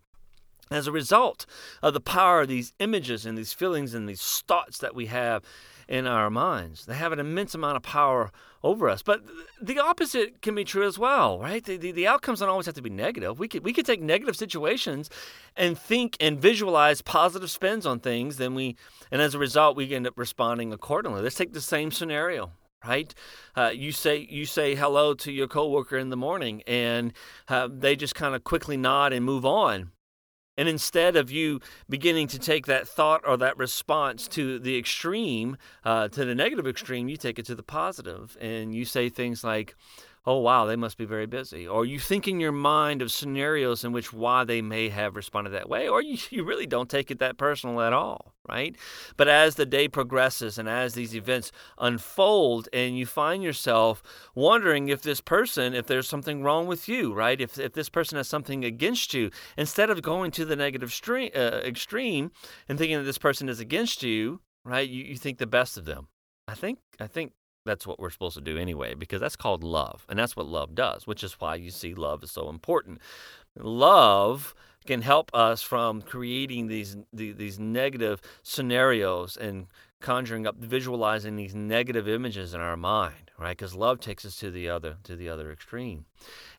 as 0.72 0.88
a 0.88 0.92
result 0.92 1.46
of 1.82 1.94
the 1.94 2.00
power 2.00 2.42
of 2.42 2.48
these 2.48 2.74
images 2.80 3.26
and 3.26 3.38
these 3.38 3.54
feelings 3.54 3.94
and 3.94 4.08
these 4.08 4.44
thoughts 4.48 4.80
that 4.80 4.96
we 4.96 5.08
have 5.08 5.44
in 5.88 6.08
our 6.08 6.30
minds. 6.30 6.86
They 6.86 6.96
have 6.96 7.12
an 7.12 7.20
immense 7.20 7.54
amount 7.54 7.76
of 7.76 7.84
power 7.84 8.32
over 8.64 8.90
us. 8.90 9.04
But 9.04 9.22
the 9.62 9.80
opposite 9.80 10.42
can 10.42 10.56
be 10.56 10.64
true 10.64 10.88
as 10.88 10.98
well, 10.98 11.40
right? 11.40 11.64
The, 11.64 11.78
the, 11.78 11.92
the, 11.92 12.08
outcomes 12.08 12.40
don't 12.40 12.50
always 12.50 12.66
have 12.66 12.76
to 12.76 12.82
be 12.82 12.90
negative. 12.90 13.38
We 13.38 13.48
could, 13.48 13.64
we 13.64 13.74
could 13.74 13.86
take 13.86 14.02
negative 14.02 14.38
situations 14.38 15.10
and 15.58 15.78
think 15.78 16.16
and 16.20 16.40
visualize 16.40 17.02
positive 17.02 17.52
spins 17.52 17.86
on 17.86 18.00
things, 18.00 18.38
then 18.38 18.56
we, 18.56 18.78
and 19.12 19.22
as 19.22 19.36
a 19.36 19.40
result, 19.40 19.76
we 19.76 19.94
end 19.94 20.08
up 20.08 20.18
responding 20.18 20.72
accordingly. 20.72 21.22
Let's 21.22 21.36
take 21.36 21.54
the 21.54 21.62
same 21.62 21.92
scenario, 21.92 22.52
right? 22.86 23.14
Uh, 23.56 23.72
you 23.74 23.92
say 23.92 24.28
you 24.30 24.46
say 24.46 24.76
hello 24.76 25.14
to 25.14 25.32
your 25.32 25.48
coworker 25.48 25.98
in 25.98 26.10
the 26.10 26.18
morning, 26.18 26.62
and 26.68 27.14
uh, 27.48 27.68
they 27.72 27.96
just 27.96 28.16
kind 28.16 28.36
of 28.36 28.44
quickly 28.44 28.78
nod 28.78 29.14
and 29.14 29.26
move 29.26 29.46
on. 29.46 29.92
And 30.56 30.70
instead 30.70 31.16
of 31.16 31.32
you 31.32 31.62
beginning 31.90 32.28
to 32.28 32.40
take 32.40 32.68
that 32.68 32.88
thought 32.88 33.22
or 33.26 33.38
that 33.38 33.58
response 33.58 34.28
to 34.30 34.60
the 34.60 34.78
extreme, 34.78 35.58
uh, 35.84 36.10
to 36.10 36.26
the 36.26 36.36
negative 36.36 36.68
extreme, 36.68 37.10
you 37.10 37.18
take 37.18 37.40
it 37.40 37.46
to 37.48 37.56
the 37.56 37.64
positive, 37.64 38.38
and 38.40 38.76
you 38.76 38.86
say 38.86 39.10
things 39.10 39.44
like, 39.44 39.76
oh 40.26 40.38
wow 40.38 40.66
they 40.66 40.76
must 40.76 40.98
be 40.98 41.06
very 41.06 41.26
busy. 41.26 41.68
Or 41.68 41.86
you 41.86 42.00
think 42.00 42.28
in 42.28 42.40
your 42.40 42.52
mind 42.52 43.02
of 43.02 43.12
scenarios 43.12 43.84
in 43.84 43.92
which 43.92 44.14
why 44.14 44.44
they 44.44 44.62
may 44.62 44.90
have 44.90 45.16
responded 45.16 45.52
that 45.52 45.70
way 45.70 45.88
or 45.88 46.02
you, 46.02 46.18
you 46.30 46.44
really 46.44 46.66
don't 46.66 46.90
take 46.90 47.12
it 47.12 47.20
that 47.20 47.38
personal 47.38 47.82
at 47.82 47.94
all 47.94 48.34
right? 48.48 48.76
But 49.16 49.28
as 49.28 49.56
the 49.56 49.66
day 49.66 49.88
progresses 49.88 50.58
and 50.58 50.68
as 50.68 50.94
these 50.94 51.16
events 51.16 51.52
unfold 51.78 52.68
and 52.74 52.98
you 52.98 53.06
find 53.06 53.42
yourself 53.42 54.04
wondering 54.36 54.90
if 54.90 55.02
this 55.02 55.22
person 55.22 55.74
if 55.74 55.88
there's 55.88 56.08
something 56.08 56.44
wrong 56.44 56.68
with 56.68 56.88
you 56.88 57.14
right? 57.14 57.40
If, 57.40 57.60
if 57.60 57.74
this 57.74 57.90
person 57.90 58.18
has 58.18 58.28
something 58.28 58.66
against 58.66 59.14
you 59.14 59.32
instead 59.58 59.90
of 59.90 60.02
going 60.02 60.32
to 60.32 60.46
the 60.46 60.56
negative 60.56 60.92
stream, 60.92 61.32
uh, 61.36 61.62
extreme 61.64 62.32
and 62.68 62.78
thinking 62.78 62.98
that 62.98 63.04
this 63.04 63.18
person 63.18 63.50
is 63.50 63.60
against 63.60 64.04
you 64.04 64.42
right 64.66 64.88
you, 64.88 65.04
you 65.04 65.18
think 65.18 65.38
the 65.38 65.48
best 65.48 65.78
of 65.78 65.86
them. 65.86 66.08
I 66.48 66.56
think 66.56 66.80
i 67.00 67.08
think 67.08 67.32
that's 67.66 67.88
what 67.88 68.00
we're 68.00 68.10
supposed 68.10 68.36
to 68.36 68.42
do 68.42 68.58
anyway, 68.58 68.94
because 68.94 69.22
that's 69.22 69.36
called 69.36 69.64
love. 69.64 70.06
And 70.10 70.18
that's 70.18 70.36
what 70.36 70.48
love 70.48 70.76
does, 70.76 71.08
which 71.08 71.24
is 71.24 71.34
why 71.34 71.56
you 71.56 71.72
see 71.72 71.94
love 71.94 72.24
is 72.24 72.32
so 72.32 72.50
important. 72.50 73.00
Love 73.58 74.54
can 74.86 75.02
help 75.02 75.32
us 75.34 75.62
from 75.62 76.02
creating 76.02 76.68
these 76.68 76.98
these 77.14 77.60
negative 77.60 78.22
scenarios 78.42 79.38
and 79.38 79.68
conjuring 80.02 80.46
up 80.46 80.58
visualizing 80.58 81.38
these 81.38 81.56
negative 81.56 82.10
images 82.10 82.54
in 82.54 82.60
our 82.60 82.76
mind 82.76 83.32
right 83.38 83.58
because 83.58 83.74
love 83.74 84.02
takes 84.02 84.26
us 84.26 84.36
to 84.36 84.52
the 84.52 84.68
other 84.68 84.98
to 85.04 85.16
the 85.16 85.30
other 85.30 85.50
extreme 85.50 86.06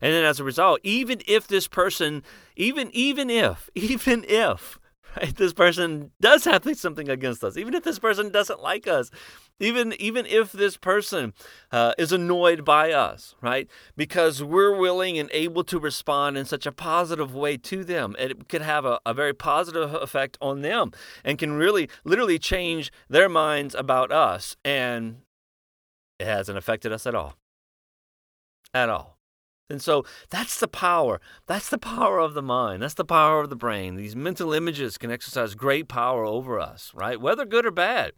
and 0.01 0.11
then 0.11 0.25
as 0.25 0.39
a 0.39 0.43
result 0.43 0.79
even 0.81 1.21
if 1.27 1.47
this 1.47 1.67
person 1.67 2.23
even 2.55 2.89
even 2.91 3.29
if 3.29 3.69
even 3.75 4.25
if 4.27 4.79
right? 5.17 5.35
This 5.35 5.53
person 5.53 6.11
does 6.19 6.45
have 6.45 6.65
something 6.77 7.09
against 7.09 7.43
us, 7.43 7.57
even 7.57 7.73
if 7.73 7.83
this 7.83 7.99
person 7.99 8.29
doesn't 8.31 8.61
like 8.61 8.87
us, 8.87 9.11
even 9.59 9.93
even 9.99 10.25
if 10.25 10.51
this 10.51 10.77
person 10.77 11.33
uh, 11.71 11.93
is 11.97 12.11
annoyed 12.11 12.65
by 12.65 12.91
us, 12.91 13.35
right? 13.41 13.69
Because 13.95 14.43
we're 14.43 14.75
willing 14.75 15.17
and 15.17 15.29
able 15.31 15.63
to 15.65 15.79
respond 15.79 16.37
in 16.37 16.45
such 16.45 16.65
a 16.65 16.71
positive 16.71 17.33
way 17.33 17.57
to 17.57 17.83
them, 17.83 18.15
it 18.19 18.49
could 18.49 18.61
have 18.61 18.85
a, 18.85 18.99
a 19.05 19.13
very 19.13 19.33
positive 19.33 19.93
effect 19.93 20.37
on 20.41 20.61
them, 20.61 20.91
and 21.23 21.37
can 21.37 21.53
really, 21.53 21.89
literally 22.03 22.39
change 22.39 22.91
their 23.09 23.29
minds 23.29 23.75
about 23.75 24.11
us, 24.11 24.55
and 24.65 25.21
it 26.19 26.25
hasn't 26.25 26.57
affected 26.57 26.91
us 26.91 27.05
at 27.05 27.15
all, 27.15 27.35
at 28.73 28.89
all. 28.89 29.14
And 29.69 29.81
so 29.81 30.05
that's 30.29 30.59
the 30.59 30.67
power. 30.67 31.19
That's 31.47 31.69
the 31.69 31.77
power 31.77 32.19
of 32.19 32.33
the 32.33 32.41
mind. 32.41 32.83
That's 32.83 32.93
the 32.93 33.05
power 33.05 33.41
of 33.41 33.49
the 33.49 33.55
brain. 33.55 33.95
These 33.95 34.15
mental 34.15 34.53
images 34.53 34.97
can 34.97 35.09
exercise 35.09 35.55
great 35.55 35.87
power 35.87 36.23
over 36.23 36.59
us, 36.59 36.91
right? 36.93 37.19
Whether 37.19 37.45
good 37.45 37.65
or 37.65 37.71
bad. 37.71 38.11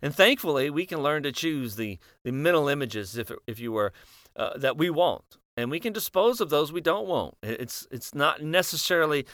And 0.00 0.14
thankfully, 0.14 0.70
we 0.70 0.86
can 0.86 1.02
learn 1.02 1.22
to 1.24 1.32
choose 1.32 1.76
the, 1.76 1.98
the 2.24 2.32
mental 2.32 2.68
images, 2.68 3.16
if, 3.16 3.30
if 3.46 3.60
you 3.60 3.70
were, 3.70 3.92
uh, 4.34 4.56
that 4.58 4.76
we 4.78 4.90
want. 4.90 5.36
And 5.56 5.70
we 5.70 5.78
can 5.78 5.92
dispose 5.92 6.40
of 6.40 6.48
those 6.48 6.72
we 6.72 6.80
don't 6.80 7.06
want. 7.06 7.36
It's, 7.42 7.86
it's 7.90 8.14
not 8.14 8.42
necessarily 8.42 9.26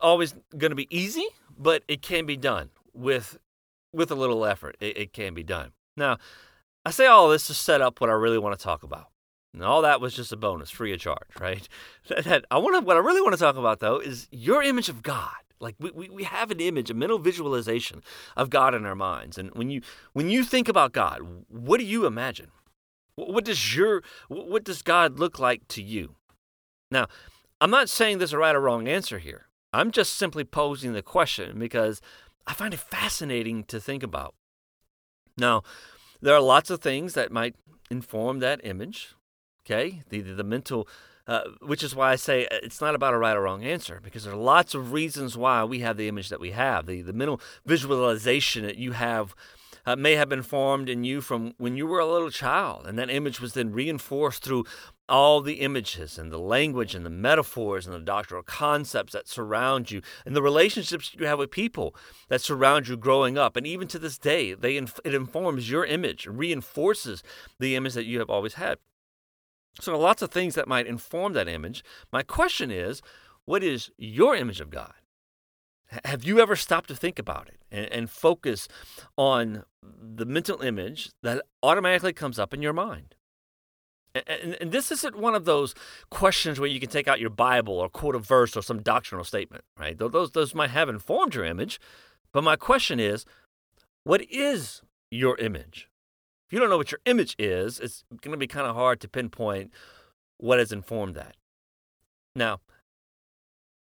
always 0.00 0.34
going 0.56 0.70
to 0.70 0.76
be 0.76 0.88
easy, 0.90 1.26
but 1.58 1.84
it 1.86 2.00
can 2.00 2.24
be 2.24 2.36
done 2.36 2.70
with, 2.94 3.38
with 3.92 4.10
a 4.10 4.14
little 4.14 4.46
effort. 4.46 4.76
It, 4.80 4.96
it 4.96 5.12
can 5.12 5.34
be 5.34 5.42
done. 5.42 5.72
Now, 5.96 6.16
I 6.86 6.90
say 6.90 7.06
all 7.06 7.28
this 7.28 7.46
to 7.48 7.54
set 7.54 7.82
up 7.82 8.00
what 8.00 8.08
I 8.08 8.14
really 8.14 8.38
want 8.38 8.58
to 8.58 8.64
talk 8.64 8.82
about. 8.82 9.09
And 9.52 9.64
all 9.64 9.82
that 9.82 10.00
was 10.00 10.14
just 10.14 10.32
a 10.32 10.36
bonus, 10.36 10.70
free 10.70 10.92
of 10.92 11.00
charge, 11.00 11.28
right? 11.40 11.68
That 12.08 12.44
I 12.50 12.58
want 12.58 12.84
what 12.84 12.96
I 12.96 13.00
really 13.00 13.20
want 13.20 13.34
to 13.34 13.40
talk 13.40 13.56
about 13.56 13.80
though 13.80 13.98
is 13.98 14.28
your 14.30 14.62
image 14.62 14.88
of 14.88 15.02
God. 15.02 15.34
Like 15.60 15.74
we, 15.78 15.90
we, 15.90 16.08
we 16.08 16.24
have 16.24 16.50
an 16.50 16.60
image, 16.60 16.90
a 16.90 16.94
mental 16.94 17.18
visualization 17.18 18.02
of 18.36 18.48
God 18.48 18.74
in 18.74 18.86
our 18.86 18.94
minds. 18.94 19.36
And 19.36 19.50
when 19.54 19.70
you 19.70 19.82
when 20.12 20.30
you 20.30 20.44
think 20.44 20.68
about 20.68 20.92
God, 20.92 21.20
what 21.48 21.78
do 21.78 21.84
you 21.84 22.06
imagine? 22.06 22.50
What 23.16 23.44
does 23.44 23.76
your 23.76 24.02
what 24.28 24.64
does 24.64 24.82
God 24.82 25.18
look 25.18 25.38
like 25.38 25.68
to 25.68 25.82
you? 25.82 26.16
Now, 26.90 27.06
I'm 27.60 27.70
not 27.70 27.88
saying 27.88 28.18
there's 28.18 28.32
a 28.32 28.38
right 28.38 28.56
or 28.56 28.60
wrong 28.60 28.88
answer 28.88 29.18
here. 29.18 29.46
I'm 29.72 29.90
just 29.90 30.14
simply 30.14 30.44
posing 30.44 30.94
the 30.94 31.02
question 31.02 31.58
because 31.58 32.00
I 32.46 32.54
find 32.54 32.74
it 32.74 32.80
fascinating 32.80 33.64
to 33.64 33.78
think 33.78 34.02
about. 34.02 34.34
Now, 35.36 35.62
there 36.20 36.34
are 36.34 36.40
lots 36.40 36.70
of 36.70 36.80
things 36.80 37.14
that 37.14 37.30
might 37.30 37.54
inform 37.90 38.40
that 38.40 38.60
image. 38.64 39.14
Okay, 39.64 40.02
the 40.08 40.20
the, 40.20 40.34
the 40.34 40.44
mental, 40.44 40.88
uh, 41.26 41.42
which 41.60 41.82
is 41.82 41.94
why 41.94 42.12
I 42.12 42.16
say 42.16 42.46
uh, 42.46 42.58
it's 42.62 42.80
not 42.80 42.94
about 42.94 43.14
a 43.14 43.18
right 43.18 43.36
or 43.36 43.42
wrong 43.42 43.64
answer 43.64 44.00
because 44.02 44.24
there 44.24 44.32
are 44.32 44.36
lots 44.36 44.74
of 44.74 44.92
reasons 44.92 45.36
why 45.36 45.64
we 45.64 45.80
have 45.80 45.96
the 45.96 46.08
image 46.08 46.28
that 46.28 46.40
we 46.40 46.52
have. 46.52 46.86
The 46.86 47.02
the 47.02 47.12
mental 47.12 47.40
visualization 47.66 48.64
that 48.64 48.76
you 48.76 48.92
have 48.92 49.34
uh, 49.86 49.96
may 49.96 50.14
have 50.14 50.28
been 50.28 50.42
formed 50.42 50.88
in 50.88 51.04
you 51.04 51.20
from 51.20 51.54
when 51.58 51.76
you 51.76 51.86
were 51.86 52.00
a 52.00 52.06
little 52.06 52.30
child, 52.30 52.86
and 52.86 52.98
that 52.98 53.10
image 53.10 53.40
was 53.40 53.54
then 53.54 53.72
reinforced 53.72 54.42
through 54.42 54.64
all 55.08 55.40
the 55.40 55.54
images 55.54 56.18
and 56.18 56.30
the 56.30 56.38
language 56.38 56.94
and 56.94 57.04
the 57.04 57.10
metaphors 57.10 57.84
and 57.86 57.94
the 57.94 58.00
doctrinal 58.00 58.44
concepts 58.44 59.12
that 59.12 59.26
surround 59.26 59.90
you 59.90 60.00
and 60.24 60.36
the 60.36 60.42
relationships 60.42 61.14
you 61.18 61.26
have 61.26 61.38
with 61.38 61.50
people 61.50 61.96
that 62.28 62.40
surround 62.40 62.86
you 62.86 62.96
growing 62.96 63.36
up. 63.36 63.56
And 63.56 63.66
even 63.66 63.88
to 63.88 63.98
this 63.98 64.18
day 64.18 64.54
they 64.54 64.76
it 64.76 65.14
informs 65.14 65.68
your 65.68 65.84
image 65.84 66.26
reinforces 66.26 67.24
the 67.58 67.74
image 67.74 67.94
that 67.94 68.06
you 68.06 68.20
have 68.20 68.30
always 68.30 68.54
had 68.54 68.78
so 69.78 69.98
lots 69.98 70.22
of 70.22 70.30
things 70.30 70.54
that 70.54 70.68
might 70.68 70.86
inform 70.86 71.32
that 71.32 71.48
image 71.48 71.84
my 72.12 72.22
question 72.22 72.70
is 72.70 73.02
what 73.44 73.62
is 73.62 73.90
your 73.96 74.34
image 74.34 74.60
of 74.60 74.70
god 74.70 74.94
have 76.04 76.24
you 76.24 76.38
ever 76.40 76.54
stopped 76.54 76.88
to 76.88 76.94
think 76.94 77.18
about 77.18 77.48
it 77.48 77.60
and, 77.70 77.86
and 77.92 78.10
focus 78.10 78.68
on 79.16 79.64
the 79.82 80.24
mental 80.24 80.60
image 80.62 81.10
that 81.22 81.42
automatically 81.62 82.12
comes 82.12 82.38
up 82.38 82.54
in 82.54 82.62
your 82.62 82.72
mind 82.72 83.14
and, 84.14 84.56
and, 84.60 84.72
this 84.72 84.90
isn't 84.90 85.16
one 85.16 85.34
of 85.34 85.44
those 85.44 85.74
questions 86.10 86.58
where 86.58 86.68
you 86.68 86.80
can 86.80 86.88
take 86.88 87.06
out 87.06 87.20
your 87.20 87.30
Bible 87.30 87.74
or 87.74 87.88
quote 87.88 88.16
a 88.16 88.18
verse 88.18 88.56
or 88.56 88.62
some 88.62 88.82
doctrinal 88.82 89.24
statement, 89.24 89.64
right? 89.78 89.96
Those, 89.96 90.32
those 90.32 90.54
might 90.54 90.70
have 90.70 90.88
informed 90.88 91.34
your 91.34 91.44
image. 91.44 91.80
But 92.32 92.42
my 92.42 92.56
question 92.56 92.98
is, 92.98 93.24
what 94.04 94.22
is 94.30 94.82
your 95.10 95.38
image? 95.38 95.89
If 96.50 96.54
you 96.54 96.58
don't 96.58 96.68
know 96.68 96.78
what 96.78 96.90
your 96.90 97.00
image 97.04 97.36
is, 97.38 97.78
it's 97.78 98.02
going 98.22 98.32
to 98.32 98.36
be 98.36 98.48
kind 98.48 98.66
of 98.66 98.74
hard 98.74 98.98
to 99.00 99.08
pinpoint 99.08 99.70
what 100.36 100.58
has 100.58 100.72
informed 100.72 101.14
that. 101.14 101.36
Now, 102.34 102.58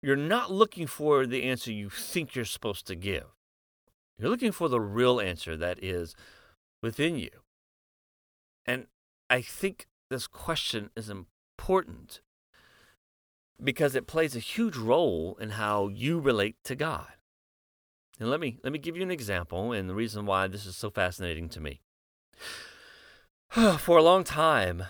you're 0.04 0.18
not 0.18 0.52
looking 0.52 0.86
for 0.86 1.26
the 1.26 1.44
answer 1.44 1.72
you 1.72 1.90
think 1.90 2.36
you're 2.36 2.44
supposed 2.44 2.86
to 2.88 2.96
give. 2.96 3.28
You're 4.20 4.30
looking 4.30 4.52
for 4.52 4.68
the 4.68 4.82
real 4.82 5.22
answer 5.22 5.56
that 5.56 5.82
is 5.82 6.14
within 6.84 7.18
you. 7.18 7.30
And 8.66 8.88
I 9.30 9.40
think 9.40 9.88
this 10.10 10.28
question 10.28 10.90
is 10.94 11.10
important 11.10 12.20
because 13.64 13.96
it 13.96 14.08
plays 14.08 14.36
a 14.36 14.40
huge 14.40 14.76
role 14.76 15.38
in 15.40 15.52
how 15.52 15.88
you 15.88 16.20
relate 16.20 16.58
to 16.66 16.76
God. 16.76 17.14
And 18.20 18.30
let 18.30 18.42
me 18.42 18.58
let 18.62 18.74
me 18.74 18.80
give 18.80 18.98
you 18.98 19.04
an 19.04 19.12
example 19.12 19.72
and 19.72 19.90
the 19.90 19.96
reason 19.96 20.26
why 20.26 20.48
this 20.50 20.66
is 20.66 20.76
so 20.76 20.90
fascinating 20.90 21.48
to 21.48 21.62
me. 21.62 21.80
For 23.80 23.98
a 23.98 24.04
long 24.04 24.24
time, 24.24 24.84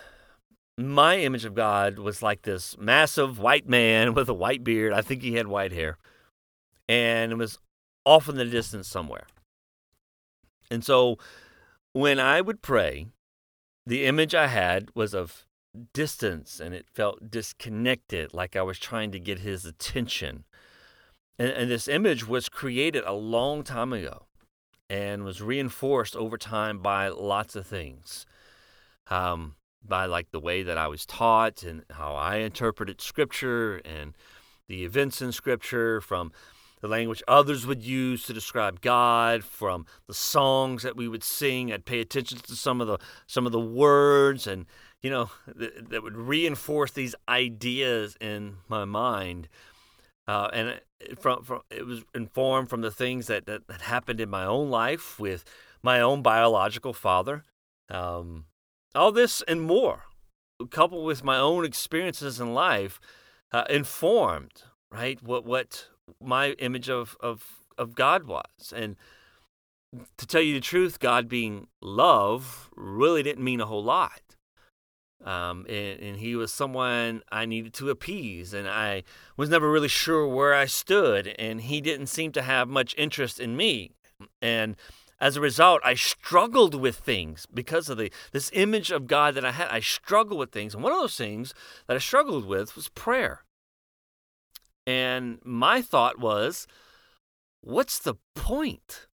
my 0.78 1.18
image 1.18 1.44
of 1.44 1.54
God 1.54 1.98
was 1.98 2.22
like 2.22 2.42
this 2.42 2.76
massive 2.78 3.38
white 3.38 3.68
man 3.68 4.14
with 4.14 4.28
a 4.28 4.34
white 4.34 4.64
beard. 4.64 4.92
I 4.92 5.02
think 5.02 5.22
he 5.22 5.34
had 5.34 5.48
white 5.48 5.72
hair. 5.72 5.98
And 6.88 7.32
it 7.32 7.38
was 7.38 7.58
off 8.04 8.28
in 8.28 8.36
the 8.36 8.44
distance 8.44 8.88
somewhere. 8.88 9.26
And 10.70 10.84
so 10.84 11.18
when 11.92 12.20
I 12.20 12.40
would 12.40 12.62
pray, 12.62 13.06
the 13.86 14.04
image 14.04 14.34
I 14.34 14.46
had 14.46 14.90
was 14.94 15.14
of 15.14 15.46
distance 15.92 16.60
and 16.60 16.74
it 16.74 16.86
felt 16.92 17.30
disconnected, 17.30 18.32
like 18.32 18.56
I 18.56 18.62
was 18.62 18.78
trying 18.78 19.10
to 19.12 19.20
get 19.20 19.40
his 19.40 19.64
attention. 19.64 20.44
And, 21.38 21.50
and, 21.50 21.70
this 21.70 21.86
image 21.86 22.26
was 22.26 22.48
created 22.48 23.04
a 23.04 23.12
long 23.12 23.62
time 23.62 23.92
ago 23.92 24.27
and 24.88 25.24
was 25.24 25.42
reinforced 25.42 26.16
over 26.16 26.38
time 26.38 26.78
by 26.80 27.08
lots 27.08 27.56
of 27.56 27.66
things. 27.66 28.26
Um, 29.08 29.54
by 29.86 30.06
like 30.06 30.30
the 30.30 30.40
way 30.40 30.62
that 30.62 30.76
I 30.76 30.88
was 30.88 31.06
taught 31.06 31.62
and 31.62 31.84
how 31.90 32.14
I 32.14 32.36
interpreted 32.36 33.00
scripture 33.00 33.76
and 33.84 34.14
the 34.68 34.84
events 34.84 35.22
in 35.22 35.32
scripture 35.32 36.00
from 36.00 36.32
the 36.80 36.88
language 36.88 37.22
others 37.26 37.66
would 37.66 37.82
use 37.82 38.24
to 38.24 38.32
describe 38.32 38.80
God, 38.80 39.42
from 39.44 39.86
the 40.06 40.14
songs 40.14 40.82
that 40.82 40.96
we 40.96 41.08
would 41.08 41.24
sing. 41.24 41.72
I'd 41.72 41.84
pay 41.84 42.00
attention 42.00 42.38
to 42.38 42.54
some 42.54 42.80
of 42.80 42.86
the 42.86 42.98
some 43.26 43.46
of 43.46 43.52
the 43.52 43.60
words, 43.60 44.46
and 44.46 44.66
you 45.02 45.10
know 45.10 45.30
th- 45.58 45.72
that 45.88 46.02
would 46.02 46.16
reinforce 46.16 46.92
these 46.92 47.14
ideas 47.28 48.16
in 48.20 48.58
my 48.68 48.84
mind. 48.84 49.48
Uh, 50.28 50.50
and 50.52 50.80
it, 51.00 51.18
from, 51.18 51.42
from 51.42 51.62
it 51.70 51.86
was 51.86 52.02
informed 52.14 52.68
from 52.68 52.82
the 52.82 52.90
things 52.90 53.26
that, 53.28 53.46
that, 53.46 53.66
that 53.66 53.80
happened 53.80 54.20
in 54.20 54.28
my 54.28 54.44
own 54.44 54.68
life 54.70 55.18
with 55.18 55.42
my 55.82 56.00
own 56.00 56.20
biological 56.20 56.92
father. 56.92 57.42
Um, 57.88 58.44
all 58.94 59.10
this 59.10 59.42
and 59.48 59.62
more, 59.62 60.04
coupled 60.70 61.06
with 61.06 61.24
my 61.24 61.38
own 61.38 61.64
experiences 61.64 62.40
in 62.40 62.52
life, 62.52 63.00
uh, 63.52 63.64
informed 63.70 64.64
right 64.92 65.22
what 65.22 65.46
what 65.46 65.88
my 66.22 66.50
image 66.52 66.90
of, 66.90 67.16
of, 67.20 67.64
of 67.78 67.94
God 67.94 68.24
was. 68.24 68.72
And 68.74 68.96
to 70.18 70.26
tell 70.26 70.42
you 70.42 70.54
the 70.54 70.60
truth, 70.60 71.00
God 71.00 71.28
being 71.28 71.68
love 71.80 72.68
really 72.76 73.22
didn't 73.22 73.44
mean 73.44 73.60
a 73.62 73.66
whole 73.66 73.84
lot. 73.84 74.20
Um, 75.24 75.66
and, 75.68 76.00
and, 76.00 76.16
he 76.18 76.36
was 76.36 76.52
someone 76.52 77.22
I 77.32 77.44
needed 77.44 77.74
to 77.74 77.90
appease, 77.90 78.54
and 78.54 78.68
I 78.68 79.02
was 79.36 79.50
never 79.50 79.70
really 79.70 79.88
sure 79.88 80.28
where 80.28 80.54
I 80.54 80.66
stood, 80.66 81.34
and 81.40 81.60
he 81.60 81.80
didn't 81.80 82.06
seem 82.06 82.30
to 82.32 82.42
have 82.42 82.68
much 82.68 82.94
interest 82.96 83.40
in 83.40 83.56
me. 83.56 83.90
And 84.40 84.76
as 85.20 85.36
a 85.36 85.40
result, 85.40 85.80
I 85.84 85.94
struggled 85.94 86.76
with 86.76 86.96
things 86.98 87.46
because 87.52 87.88
of 87.88 87.98
the 87.98 88.12
this 88.30 88.50
image 88.54 88.92
of 88.92 89.08
God 89.08 89.34
that 89.34 89.44
I 89.44 89.50
had. 89.50 89.68
I 89.68 89.80
struggled 89.80 90.38
with 90.38 90.52
things, 90.52 90.74
and 90.74 90.84
one 90.84 90.92
of 90.92 91.00
those 91.00 91.16
things 91.16 91.52
that 91.88 91.96
I 91.96 92.00
struggled 92.00 92.46
with 92.46 92.76
was 92.76 92.88
prayer. 92.88 93.44
And 94.86 95.40
my 95.44 95.82
thought 95.82 96.18
was, 96.18 96.66
what's 97.60 97.98
the 97.98 98.14
point? 98.36 99.07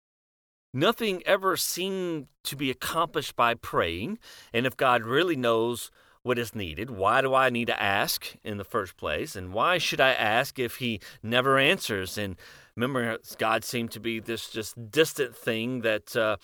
Nothing 0.74 1.22
ever 1.24 1.56
seemed 1.56 2.26
to 2.42 2.56
be 2.56 2.68
accomplished 2.68 3.36
by 3.36 3.54
praying. 3.54 4.18
And 4.52 4.66
if 4.66 4.76
God 4.76 5.04
really 5.04 5.36
knows 5.36 5.92
what 6.24 6.38
is 6.38 6.54
needed, 6.54 6.90
why 6.90 7.20
do 7.20 7.32
I 7.32 7.48
need 7.48 7.66
to 7.66 7.80
ask 7.80 8.34
in 8.42 8.56
the 8.56 8.64
first 8.64 8.96
place? 8.96 9.36
And 9.36 9.52
why 9.52 9.78
should 9.78 10.00
I 10.00 10.10
ask 10.10 10.58
if 10.58 10.76
He 10.76 11.00
never 11.22 11.58
answers? 11.58 12.18
And 12.18 12.34
remember, 12.74 13.18
God 13.38 13.62
seemed 13.62 13.92
to 13.92 14.00
be 14.00 14.18
this 14.18 14.50
just 14.50 14.90
distant 14.90 15.36
thing 15.36 15.82
that 15.82 16.16
uh, 16.16 16.38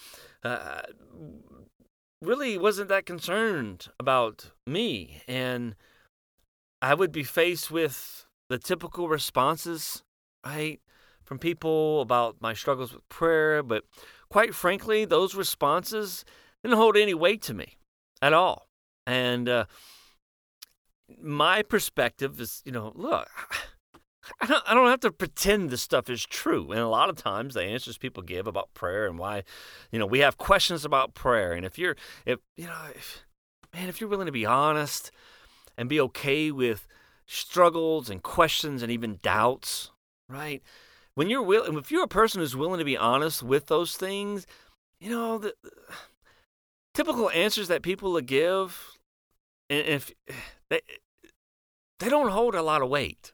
uh, 0.45 0.83
really 2.23 2.57
wasn't 2.57 2.89
that 2.91 3.07
concerned 3.07 3.89
about 3.99 4.53
me. 4.65 5.23
And 5.27 5.75
I 6.81 6.95
would 6.95 7.11
be 7.11 7.25
faced 7.25 7.71
with 7.71 8.27
the 8.49 8.59
typical 8.59 9.09
responses, 9.09 10.03
right, 10.47 10.81
from 11.25 11.39
people 11.39 12.01
about 12.01 12.37
my 12.41 12.53
struggles 12.53 12.93
with 12.93 13.09
prayer, 13.09 13.63
but 13.63 13.85
quite 14.31 14.55
frankly, 14.55 15.05
those 15.05 15.35
responses 15.35 16.25
didn't 16.63 16.79
hold 16.79 16.97
any 16.97 17.15
weight 17.15 17.43
to 17.43 17.55
me 17.55 17.77
at 18.23 18.33
all. 18.33 18.69
And 19.07 19.49
uh, 19.49 19.65
my 21.21 21.63
perspective 21.63 22.41
is, 22.41 22.63
you 22.65 22.73
know, 22.73 22.93
look, 22.95 23.29
I 24.41 24.47
don't, 24.47 24.63
I 24.67 24.75
don't 24.75 24.89
have 24.89 25.01
to 25.01 25.11
pretend 25.11 25.71
this 25.71 25.83
stuff 25.83 26.09
is 26.09 26.25
true. 26.25 26.71
And 26.71 26.81
a 26.81 26.89
lot 26.89 27.09
of 27.09 27.17
times, 27.17 27.55
the 27.55 27.63
answers 27.63 27.99
people 27.99 28.23
give 28.23 28.47
about 28.47 28.73
prayer 28.75 29.07
and 29.07 29.19
why, 29.19 29.43
you 29.91 29.99
know, 29.99 30.07
we 30.07 30.21
have 30.21 30.39
questions 30.39 30.85
about 30.85 31.15
prayer. 31.15 31.53
And 31.53 31.67
if 31.67 31.79
you're, 31.79 31.97
if, 32.25 32.39
you 32.57 32.67
know, 32.67 32.79
if, 32.95 33.25
man, 33.75 33.89
if 33.89 34.01
you're 34.01 34.11
willing 34.11 34.27
to 34.27 34.33
be 34.33 34.47
honest 34.47 35.11
and 35.77 35.89
be 35.89 36.01
okay 36.01 36.51
with 36.53 36.87
struggles 37.27 38.09
and 38.11 38.23
questions 38.23 38.83
and 38.83 38.93
even 38.93 39.19
doubts, 39.23 39.91
right? 40.29 40.63
When 41.15 41.29
you're 41.29 41.43
will, 41.43 41.77
if 41.79 41.91
you're 41.91 42.05
a 42.05 42.09
person 42.09 42.41
who's 42.41 42.57
willing 42.57 42.79
to 42.79 42.85
be 42.85 42.97
honest 42.97 43.43
with 43.43 43.67
those 43.67 43.97
things, 43.97 44.47
you 45.01 45.11
know 45.11 45.39
the, 45.39 45.55
the 45.63 45.71
typical 46.95 47.31
answers 47.31 47.69
that 47.69 47.83
people 47.83 48.13
will 48.13 48.21
give, 48.21 48.99
and 49.69 49.87
if 49.87 50.13
they 50.71 50.81
they 51.99 52.09
don't 52.09 52.31
hold 52.31 52.55
a 52.55 52.63
lot 52.63 52.83
of 52.83 52.89
weight, 52.89 53.33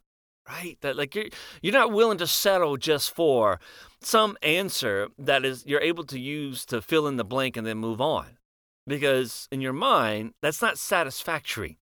right? 0.49 0.79
That 0.81 0.97
like 0.97 1.15
you're 1.15 1.27
you're 1.63 1.73
not 1.73 1.93
willing 1.93 2.19
to 2.19 2.27
settle 2.27 2.77
just 2.77 3.15
for 3.15 3.61
some 4.03 4.37
answer 4.43 5.09
that 5.19 5.45
is 5.45 5.65
you're 5.67 5.81
able 5.81 6.05
to 6.05 6.19
use 6.19 6.65
to 6.67 6.81
fill 6.83 7.07
in 7.07 7.17
the 7.17 7.25
blank 7.25 7.57
and 7.57 7.67
then 7.67 7.79
move 7.79 8.01
on. 8.01 8.39
because 8.87 9.49
in 9.51 9.61
your 9.61 9.73
mind, 9.73 10.35
that's 10.43 10.63
not 10.63 10.79
satisfactory, 10.79 11.79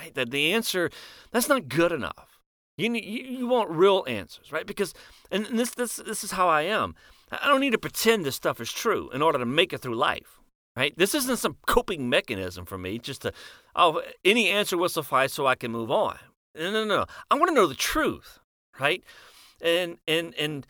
right? 0.00 0.14
That 0.14 0.30
the 0.30 0.52
answer, 0.52 0.90
that's 1.32 1.48
not 1.48 1.68
good 1.68 1.92
enough. 1.92 2.37
You, 2.78 2.88
need, 2.88 3.04
you, 3.04 3.38
you 3.38 3.46
want 3.46 3.70
real 3.70 4.04
answers, 4.06 4.52
right? 4.52 4.66
Because, 4.66 4.94
and 5.30 5.46
this, 5.46 5.70
this, 5.70 5.96
this 5.96 6.24
is 6.24 6.30
how 6.30 6.48
I 6.48 6.62
am. 6.62 6.94
I 7.30 7.48
don't 7.48 7.60
need 7.60 7.72
to 7.72 7.78
pretend 7.78 8.24
this 8.24 8.36
stuff 8.36 8.60
is 8.60 8.72
true 8.72 9.10
in 9.12 9.20
order 9.20 9.38
to 9.38 9.44
make 9.44 9.72
it 9.72 9.78
through 9.78 9.96
life, 9.96 10.38
right? 10.76 10.96
This 10.96 11.14
isn't 11.14 11.38
some 11.38 11.56
coping 11.66 12.08
mechanism 12.08 12.64
for 12.64 12.78
me 12.78 12.98
just 12.98 13.22
to, 13.22 13.32
oh, 13.74 14.00
any 14.24 14.48
answer 14.48 14.78
will 14.78 14.88
suffice 14.88 15.34
so 15.34 15.46
I 15.46 15.56
can 15.56 15.72
move 15.72 15.90
on. 15.90 16.18
No, 16.56 16.70
no, 16.70 16.84
no. 16.84 17.04
I 17.30 17.34
want 17.34 17.48
to 17.48 17.54
know 17.54 17.66
the 17.66 17.74
truth, 17.74 18.38
right? 18.80 19.02
And, 19.60 19.98
and, 20.06 20.34
and, 20.36 20.66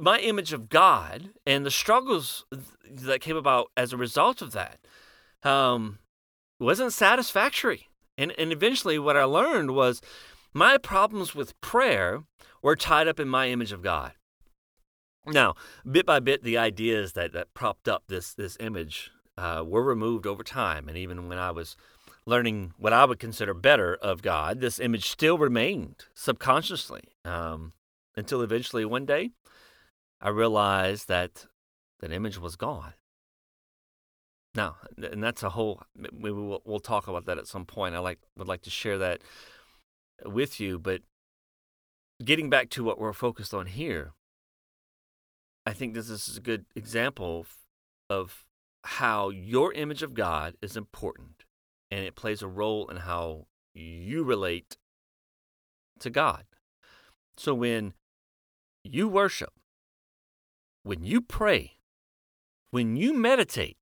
my 0.00 0.20
image 0.20 0.52
of 0.52 0.68
God 0.68 1.30
and 1.44 1.66
the 1.66 1.72
struggles 1.72 2.46
that 2.88 3.20
came 3.20 3.36
about 3.36 3.72
as 3.76 3.92
a 3.92 3.96
result 3.96 4.40
of 4.40 4.52
that 4.52 4.78
um, 5.42 5.98
wasn't 6.60 6.92
satisfactory. 6.92 7.88
And, 8.16 8.32
and 8.38 8.52
eventually, 8.52 8.98
what 8.98 9.16
I 9.16 9.24
learned 9.24 9.72
was 9.72 10.00
my 10.52 10.78
problems 10.78 11.34
with 11.34 11.60
prayer 11.60 12.24
were 12.62 12.76
tied 12.76 13.08
up 13.08 13.20
in 13.20 13.28
my 13.28 13.48
image 13.48 13.72
of 13.72 13.82
God. 13.82 14.12
Now, 15.26 15.54
bit 15.90 16.06
by 16.06 16.20
bit, 16.20 16.42
the 16.42 16.56
ideas 16.56 17.12
that, 17.12 17.32
that 17.32 17.52
propped 17.54 17.88
up 17.88 18.04
this, 18.08 18.32
this 18.34 18.56
image 18.60 19.10
uh, 19.36 19.62
were 19.66 19.82
removed 19.82 20.26
over 20.26 20.42
time. 20.42 20.88
And 20.88 20.96
even 20.96 21.28
when 21.28 21.38
I 21.38 21.50
was 21.50 21.76
learning 22.26 22.72
what 22.78 22.92
I 22.92 23.04
would 23.04 23.18
consider 23.18 23.54
better 23.54 23.94
of 23.94 24.22
God, 24.22 24.60
this 24.60 24.80
image 24.80 25.08
still 25.08 25.38
remained 25.38 26.06
subconsciously 26.14 27.02
um, 27.24 27.72
until 28.16 28.42
eventually 28.42 28.84
one 28.84 29.06
day 29.06 29.30
I 30.20 30.30
realized 30.30 31.08
that 31.08 31.46
that 32.00 32.12
image 32.12 32.38
was 32.38 32.56
gone. 32.56 32.94
Now, 34.54 34.76
and 34.96 35.22
that's 35.22 35.42
a 35.42 35.50
whole. 35.50 35.82
We 36.12 36.32
will 36.32 36.62
we'll 36.64 36.80
talk 36.80 37.06
about 37.06 37.26
that 37.26 37.38
at 37.38 37.46
some 37.46 37.64
point. 37.64 37.94
I 37.94 37.98
like 37.98 38.18
would 38.36 38.48
like 38.48 38.62
to 38.62 38.70
share 38.70 38.98
that 38.98 39.20
with 40.24 40.60
you, 40.60 40.78
but 40.78 41.02
getting 42.24 42.50
back 42.50 42.70
to 42.70 42.84
what 42.84 42.98
we're 42.98 43.12
focused 43.12 43.54
on 43.54 43.66
here, 43.66 44.12
I 45.64 45.72
think 45.72 45.94
this 45.94 46.08
is 46.08 46.36
a 46.36 46.40
good 46.40 46.66
example 46.74 47.46
of 48.10 48.44
how 48.84 49.28
your 49.28 49.72
image 49.72 50.02
of 50.02 50.14
God 50.14 50.54
is 50.62 50.76
important, 50.76 51.44
and 51.90 52.04
it 52.04 52.16
plays 52.16 52.42
a 52.42 52.48
role 52.48 52.88
in 52.88 52.98
how 52.98 53.46
you 53.74 54.24
relate 54.24 54.76
to 56.00 56.10
God. 56.10 56.44
So 57.36 57.54
when 57.54 57.94
you 58.82 59.08
worship, 59.08 59.52
when 60.82 61.04
you 61.04 61.20
pray, 61.20 61.72
when 62.70 62.96
you 62.96 63.12
meditate, 63.12 63.76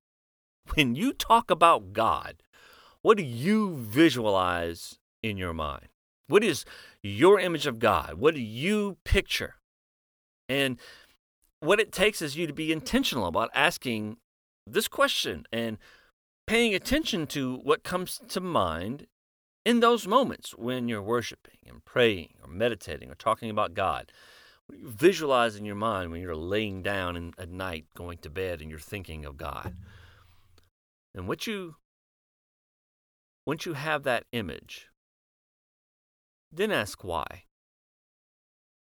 when 0.75 0.95
you 0.95 1.13
talk 1.13 1.51
about 1.51 1.93
God, 1.93 2.43
what 3.03 3.17
do 3.17 3.23
you 3.23 3.77
visualize 3.77 4.99
in 5.23 5.37
your 5.37 5.55
mind? 5.55 5.89
What 6.29 6.43
is 6.43 6.65
your 7.03 7.39
image 7.39 7.67
of 7.67 7.79
God? 7.79 8.15
What 8.15 8.35
do 8.35 8.41
you 8.41 8.97
picture? 9.05 9.55
And 10.49 10.79
what 11.61 11.81
it 11.81 11.93
takes 11.93 12.21
is 12.21 12.37
you 12.37 12.47
to 12.47 12.53
be 12.53 12.73
intentional 12.73 13.27
about 13.27 13.51
asking 13.55 14.19
this 14.67 14.89
question 14.89 15.47
and 15.53 15.79
paying 16.47 16.75
attention 16.75 17.27
to 17.29 17.57
what 17.63 17.83
comes 17.83 18.21
to 18.29 18.41
mind 18.41 19.07
in 19.65 19.81
those 19.81 20.07
moments 20.07 20.53
when 20.57 20.89
you're 20.89 21.03
worshiping 21.03 21.59
and 21.67 21.85
praying 21.85 22.35
or 22.43 22.49
meditating 22.49 23.11
or 23.11 23.15
talking 23.15 23.51
about 23.51 23.75
God. 23.75 24.13
Visualize 24.71 25.57
in 25.57 25.65
your 25.65 25.77
mind 25.77 26.11
when 26.11 26.21
you're 26.21 26.37
laying 26.37 26.83
down 26.83 27.17
in, 27.17 27.33
at 27.39 27.49
night, 27.49 27.85
going 27.97 28.19
to 28.19 28.31
bed, 28.31 28.61
and 28.61 28.71
you're 28.71 28.81
thinking 28.81 29.25
of 29.25 29.37
God. 29.37 29.75
And 31.15 31.29
what 31.29 31.47
you, 31.47 31.77
once 33.45 33.65
you 33.65 33.75
have 33.75 34.03
that 34.03 34.25
image, 34.33 34.89
then 36.57 36.73
ask 36.73 37.05
why. 37.05 37.45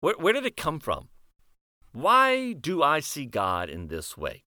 Where, 0.01 0.15
where 0.15 0.33
did 0.33 0.47
it 0.47 0.57
come 0.57 0.81
from? 0.81 1.09
Why 1.93 2.53
do 2.53 2.83
I 2.83 3.01
see 3.01 3.27
God 3.27 3.69
in 3.69 3.89
this 3.89 4.17
way? 4.17 4.45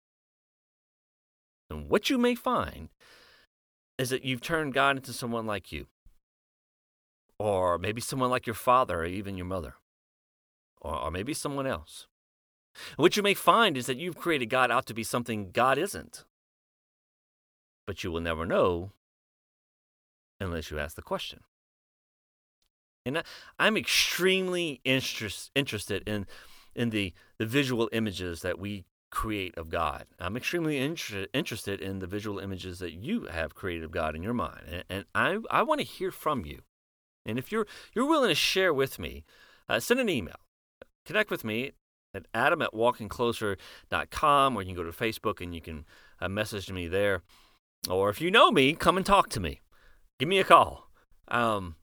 And 1.71 1.89
what 1.89 2.11
you 2.11 2.19
may 2.19 2.35
find 2.35 2.89
is 3.99 4.11
that 4.11 4.25
you've 4.25 4.41
turned 4.41 4.75
God 4.75 4.97
into 4.97 5.13
someone 5.13 5.47
like 5.47 5.73
you, 5.73 5.87
or 7.39 7.79
maybe 7.79 8.01
someone 8.01 8.31
like 8.31 8.47
your 8.47 8.55
father, 8.55 9.01
or 9.01 9.07
even 9.07 9.37
your 9.37 9.47
mother 9.47 9.75
or, 10.87 11.05
or 11.05 11.11
maybe 11.11 11.35
someone 11.35 11.67
else. 11.67 12.07
what 12.97 13.17
you 13.17 13.23
may 13.23 13.35
find 13.35 13.77
is 13.77 13.87
that 13.87 13.97
you've 13.97 14.17
created 14.17 14.47
God 14.47 14.71
out 14.71 14.87
to 14.87 14.95
be 14.95 15.03
something 15.03 15.51
God 15.51 15.79
isn't. 15.79 16.25
But 17.87 18.05
you 18.05 18.11
will 18.11 18.21
never 18.21 18.45
know 18.47 18.93
unless 20.41 20.71
you 20.71 20.79
ask 20.79 20.97
the 20.97 21.03
question. 21.03 21.41
And 23.07 23.23
I'm 23.59 23.77
extremely 23.77 24.81
interest, 24.85 25.51
interested 25.55 26.07
in, 26.07 26.27
in 26.75 26.91
the, 26.91 27.15
the 27.39 27.47
visual 27.47 27.89
images 27.93 28.43
that 28.43 28.59
we 28.59 28.85
create 29.11 29.57
of 29.57 29.71
God. 29.71 30.05
I'm 30.19 30.37
extremely 30.37 30.77
inter- 30.77 31.27
interested 31.33 31.81
in 31.81 32.01
the 32.01 32.07
visual 32.07 32.39
images 32.39 32.81
that 32.81 32.93
you 32.93 33.27
have 33.31 33.55
created 33.55 33.85
of 33.85 33.91
God 33.93 34.15
in 34.15 34.23
your 34.23 34.35
mind. 34.35 34.63
And, 34.69 34.85
and 34.91 35.05
I, 35.15 35.39
I 35.51 35.63
want 35.63 35.81
to 35.81 35.87
hear 35.87 36.11
from 36.11 36.45
you. 36.45 36.61
And 37.25 37.39
if 37.39 37.51
you're, 37.51 37.67
you're 37.95 38.09
willing 38.09 38.29
to 38.29 38.35
share 38.35 38.75
with 38.75 38.99
me, 38.99 39.25
uh, 39.69 39.81
send 39.81 40.01
an 40.01 40.09
email 40.09 40.37
connect 41.07 41.31
with 41.31 41.45
me 41.45 41.73
at 42.13 42.27
adam 42.35 42.61
at 42.61 42.73
walkingcloser.com 42.73 44.57
or 44.57 44.63
you 44.63 44.67
can 44.67 44.75
go 44.75 44.83
to 44.83 44.91
Facebook 44.91 45.41
and 45.41 45.55
you 45.55 45.61
can 45.61 45.87
uh, 46.21 46.29
message 46.29 46.71
me 46.71 46.89
there. 46.89 47.23
Or 47.89 48.11
if 48.11 48.21
you 48.21 48.31
know 48.31 48.51
me, 48.51 48.75
come 48.75 48.97
and 48.97 49.07
talk 49.07 49.29
to 49.31 49.41
me. 49.41 49.61
Give 50.19 50.29
me 50.29 50.39
a 50.39 50.45
call. 50.45 50.91
Um, 51.29 51.77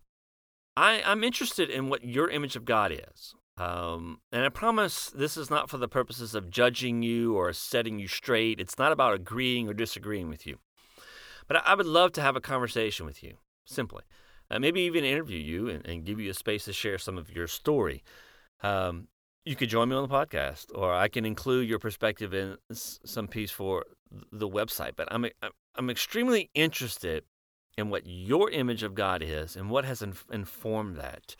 I, 0.76 1.02
I'm 1.06 1.24
interested 1.24 1.70
in 1.70 1.90
what 1.90 2.04
your 2.04 2.30
image 2.30 2.56
of 2.56 2.66
God 2.66 2.92
is. 2.92 3.36
Um, 3.58 4.20
and 4.32 4.44
I 4.44 4.50
promise 4.50 5.12
this 5.12 5.38
is 5.38 5.50
not 5.50 5.70
for 5.70 5.78
the 5.78 5.88
purposes 5.88 6.34
of 6.34 6.50
judging 6.50 7.04
you 7.04 7.36
or 7.36 7.54
setting 7.54 8.00
you 8.00 8.08
straight. 8.08 8.60
It's 8.60 8.80
not 8.80 8.92
about 8.92 9.14
agreeing 9.14 9.70
or 9.70 9.74
disagreeing 9.74 10.30
with 10.30 10.48
you. 10.48 10.58
But 11.48 11.58
I, 11.58 11.62
I 11.68 11.76
would 11.76 11.86
love 11.86 12.12
to 12.14 12.22
have 12.22 12.36
a 12.36 12.42
conversation 12.42 13.06
with 13.06 13.24
you, 13.24 13.36
simply. 13.66 14.04
Uh, 14.50 14.60
maybe 14.60 14.82
even 14.82 15.04
interview 15.04 15.38
you 15.38 15.70
and, 15.70 15.86
and, 15.86 16.04
give 16.04 16.20
you 16.20 16.30
a 16.30 16.34
space 16.34 16.66
to 16.66 16.74
share 16.74 16.98
some 16.98 17.18
of 17.18 17.30
your 17.30 17.48
story. 17.48 18.04
Um, 18.62 19.08
you 19.46 19.56
could 19.56 19.70
join 19.70 19.90
me 19.90 19.96
on 19.96 20.08
the 20.08 20.14
podcast, 20.14 20.68
or 20.74 20.94
I 20.94 21.08
can 21.08 21.26
include 21.26 21.68
your 21.68 21.80
perspective 21.80 22.34
in 22.34 22.58
some 22.72 23.28
piece 23.28 23.52
for 23.52 23.86
the 24.32 24.48
website. 24.48 24.92
But 24.96 25.08
I'm 25.12 25.26
I'm 25.76 25.90
extremely 25.90 26.50
interested 26.54 27.24
in 27.78 27.90
what 27.90 28.06
your 28.06 28.50
image 28.50 28.84
of 28.84 28.96
God 28.96 29.22
is 29.24 29.56
and 29.56 29.70
what 29.70 29.86
has 29.86 30.02
inf- 30.02 30.26
informed 30.32 30.98
that. 30.98 31.36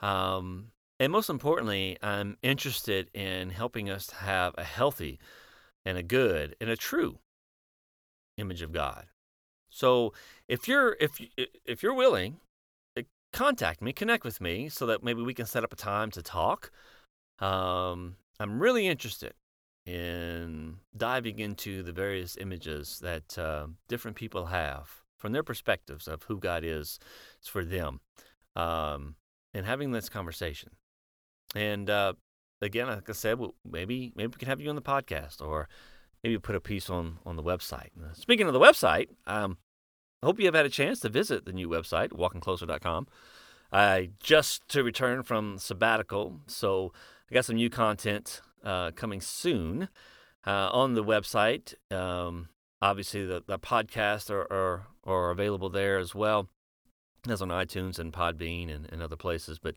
Um, 0.00 0.68
and 1.00 1.10
most 1.10 1.30
importantly, 1.30 1.96
I'm 2.02 2.36
interested 2.42 3.10
in 3.14 3.50
helping 3.50 3.90
us 3.90 4.10
have 4.10 4.54
a 4.56 4.64
healthy 4.64 5.18
and 5.84 5.98
a 5.98 6.02
good 6.02 6.54
and 6.60 6.70
a 6.70 6.76
true 6.76 7.18
image 8.36 8.62
of 8.62 8.72
God. 8.72 9.06
So 9.70 10.12
if 10.48 10.68
you're 10.68 10.96
if 11.00 11.20
if 11.64 11.82
you're 11.82 11.94
willing, 11.94 12.36
eh, 12.96 13.02
contact 13.32 13.80
me, 13.80 13.92
connect 13.92 14.24
with 14.24 14.40
me, 14.40 14.68
so 14.68 14.86
that 14.86 15.02
maybe 15.02 15.22
we 15.22 15.34
can 15.34 15.46
set 15.46 15.64
up 15.64 15.72
a 15.72 15.76
time 15.76 16.10
to 16.12 16.22
talk. 16.22 16.70
Um, 17.38 18.16
I'm 18.38 18.60
really 18.60 18.86
interested 18.86 19.34
in 19.86 20.76
diving 20.96 21.38
into 21.38 21.82
the 21.82 21.92
various 21.92 22.36
images 22.36 23.00
that 23.02 23.36
uh, 23.38 23.66
different 23.88 24.16
people 24.16 24.46
have 24.46 25.01
from 25.22 25.32
their 25.32 25.44
perspectives 25.44 26.08
of 26.08 26.24
who 26.24 26.38
God 26.38 26.64
is 26.64 26.98
for 27.40 27.64
them, 27.64 28.00
um, 28.56 29.14
and 29.54 29.64
having 29.64 29.92
this 29.92 30.08
conversation. 30.08 30.70
And 31.54 31.88
uh, 31.88 32.14
again, 32.60 32.88
like 32.88 33.08
I 33.08 33.12
said, 33.12 33.38
maybe 33.64 34.12
maybe 34.16 34.32
we 34.32 34.38
can 34.38 34.48
have 34.48 34.60
you 34.60 34.68
on 34.68 34.74
the 34.74 34.82
podcast, 34.82 35.40
or 35.40 35.68
maybe 36.24 36.36
put 36.38 36.56
a 36.56 36.60
piece 36.60 36.90
on 36.90 37.18
on 37.24 37.36
the 37.36 37.42
website. 37.42 37.90
Speaking 38.14 38.48
of 38.48 38.52
the 38.52 38.60
website, 38.60 39.08
um, 39.26 39.58
I 40.22 40.26
hope 40.26 40.40
you 40.40 40.46
have 40.46 40.54
had 40.54 40.66
a 40.66 40.70
chance 40.70 40.98
to 41.00 41.08
visit 41.08 41.46
the 41.46 41.52
new 41.52 41.68
website, 41.68 42.10
walkingcloser.com. 42.10 43.06
I 43.72 44.10
just 44.20 44.68
to 44.70 44.82
return 44.82 45.22
from 45.22 45.56
sabbatical, 45.56 46.40
so 46.46 46.92
I 47.30 47.34
got 47.34 47.44
some 47.44 47.56
new 47.56 47.70
content 47.70 48.42
uh, 48.64 48.90
coming 48.90 49.20
soon 49.20 49.88
uh, 50.46 50.68
on 50.72 50.94
the 50.94 51.04
website. 51.04 51.74
Um, 51.92 52.48
obviously, 52.82 53.24
the, 53.24 53.42
the 53.46 53.58
podcasts 53.58 54.30
are, 54.30 54.46
are, 54.52 54.86
are 55.04 55.30
available 55.30 55.68
there 55.68 55.98
as 55.98 56.14
well 56.14 56.48
as 57.28 57.40
on 57.40 57.48
iTunes 57.48 57.98
and 57.98 58.12
Podbean 58.12 58.74
and, 58.74 58.88
and 58.92 59.02
other 59.02 59.16
places. 59.16 59.58
But 59.58 59.76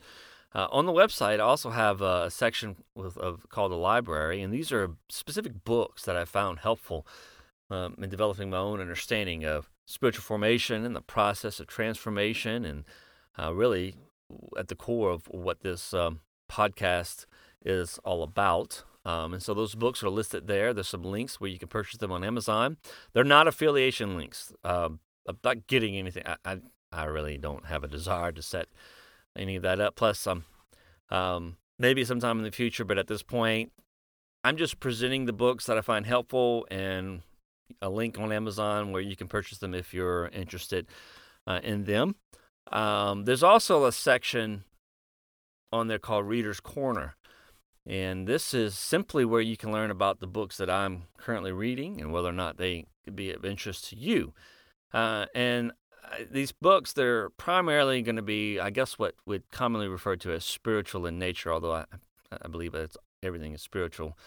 uh, 0.53 0.67
on 0.71 0.85
the 0.85 0.93
website, 0.93 1.35
I 1.35 1.43
also 1.43 1.69
have 1.71 2.01
a 2.01 2.29
section 2.31 2.77
with, 2.95 3.17
of, 3.17 3.49
called 3.49 3.71
the 3.71 3.77
library, 3.77 4.41
and 4.41 4.53
these 4.53 4.71
are 4.71 4.91
specific 5.09 5.63
books 5.63 6.03
that 6.03 6.15
I 6.15 6.25
found 6.25 6.59
helpful 6.59 7.05
um, 7.69 7.95
in 8.01 8.09
developing 8.09 8.49
my 8.49 8.57
own 8.57 8.79
understanding 8.79 9.43
of 9.43 9.69
spiritual 9.85 10.23
formation 10.23 10.85
and 10.85 10.95
the 10.95 11.01
process 11.01 11.59
of 11.59 11.67
transformation, 11.67 12.63
and 12.63 12.85
uh, 13.37 13.53
really 13.53 13.95
at 14.57 14.69
the 14.69 14.75
core 14.75 15.11
of 15.11 15.27
what 15.27 15.61
this 15.61 15.93
um, 15.93 16.21
podcast 16.49 17.25
is 17.63 17.99
all 18.05 18.23
about. 18.23 18.83
Um, 19.03 19.33
and 19.33 19.43
so 19.43 19.53
those 19.53 19.75
books 19.75 20.03
are 20.03 20.09
listed 20.09 20.47
there. 20.47 20.73
There's 20.73 20.87
some 20.87 21.03
links 21.03 21.39
where 21.39 21.49
you 21.49 21.59
can 21.59 21.67
purchase 21.67 21.97
them 21.97 22.11
on 22.11 22.23
Amazon. 22.23 22.77
They're 23.13 23.23
not 23.23 23.47
affiliation 23.47 24.17
links. 24.17 24.51
Um, 24.63 24.99
Not 25.43 25.67
getting 25.67 25.97
anything. 25.97 26.23
I, 26.25 26.35
I, 26.45 26.57
I 26.91 27.05
really 27.05 27.37
don't 27.37 27.65
have 27.65 27.83
a 27.83 27.87
desire 27.87 28.31
to 28.31 28.41
set 28.41 28.67
any 29.35 29.55
of 29.55 29.63
that 29.63 29.79
up. 29.79 29.95
Plus, 29.95 30.25
um, 30.27 30.45
um, 31.09 31.57
maybe 31.77 32.05
sometime 32.05 32.37
in 32.37 32.43
the 32.43 32.51
future, 32.51 32.85
but 32.85 32.97
at 32.97 33.07
this 33.07 33.23
point, 33.23 33.71
I'm 34.43 34.57
just 34.57 34.79
presenting 34.79 35.25
the 35.25 35.33
books 35.33 35.65
that 35.65 35.77
I 35.77 35.81
find 35.81 36.05
helpful 36.05 36.67
and 36.69 37.21
a 37.81 37.89
link 37.89 38.19
on 38.19 38.31
Amazon 38.31 38.91
where 38.91 39.01
you 39.01 39.15
can 39.15 39.27
purchase 39.27 39.57
them 39.57 39.73
if 39.73 39.93
you're 39.93 40.27
interested 40.27 40.87
uh, 41.47 41.59
in 41.63 41.85
them. 41.85 42.15
Um, 42.71 43.25
there's 43.25 43.43
also 43.43 43.85
a 43.85 43.91
section 43.91 44.63
on 45.71 45.87
there 45.87 45.99
called 45.99 46.27
Reader's 46.27 46.59
Corner. 46.59 47.15
And 47.87 48.27
this 48.27 48.53
is 48.53 48.75
simply 48.75 49.25
where 49.25 49.41
you 49.41 49.57
can 49.57 49.71
learn 49.71 49.91
about 49.91 50.19
the 50.19 50.27
books 50.27 50.57
that 50.57 50.69
I'm 50.69 51.03
currently 51.17 51.51
reading 51.51 52.01
and 52.01 52.11
whether 52.11 52.29
or 52.29 52.33
not 52.33 52.57
they 52.57 52.85
could 53.03 53.15
be 53.15 53.31
of 53.31 53.45
interest 53.45 53.89
to 53.89 53.95
you. 53.95 54.33
Uh, 54.95 55.25
and 55.35 55.73
uh, 56.05 56.23
these 56.31 56.53
books, 56.53 56.93
they're 56.93 57.29
primarily 57.31 58.01
going 58.01 58.15
to 58.15 58.21
be, 58.21 58.59
I 58.59 58.69
guess, 58.69 58.97
what 58.97 59.15
would 59.25 59.51
commonly 59.51 59.89
referred 59.89 60.21
to 60.21 60.31
as 60.31 60.45
spiritual 60.45 61.05
in 61.05 61.19
nature, 61.19 61.51
although 61.51 61.73
I, 61.73 61.85
I 62.31 62.47
believe 62.47 62.71
that 62.71 62.95
everything 63.21 63.53
is 63.53 63.61
spiritual. 63.61 64.17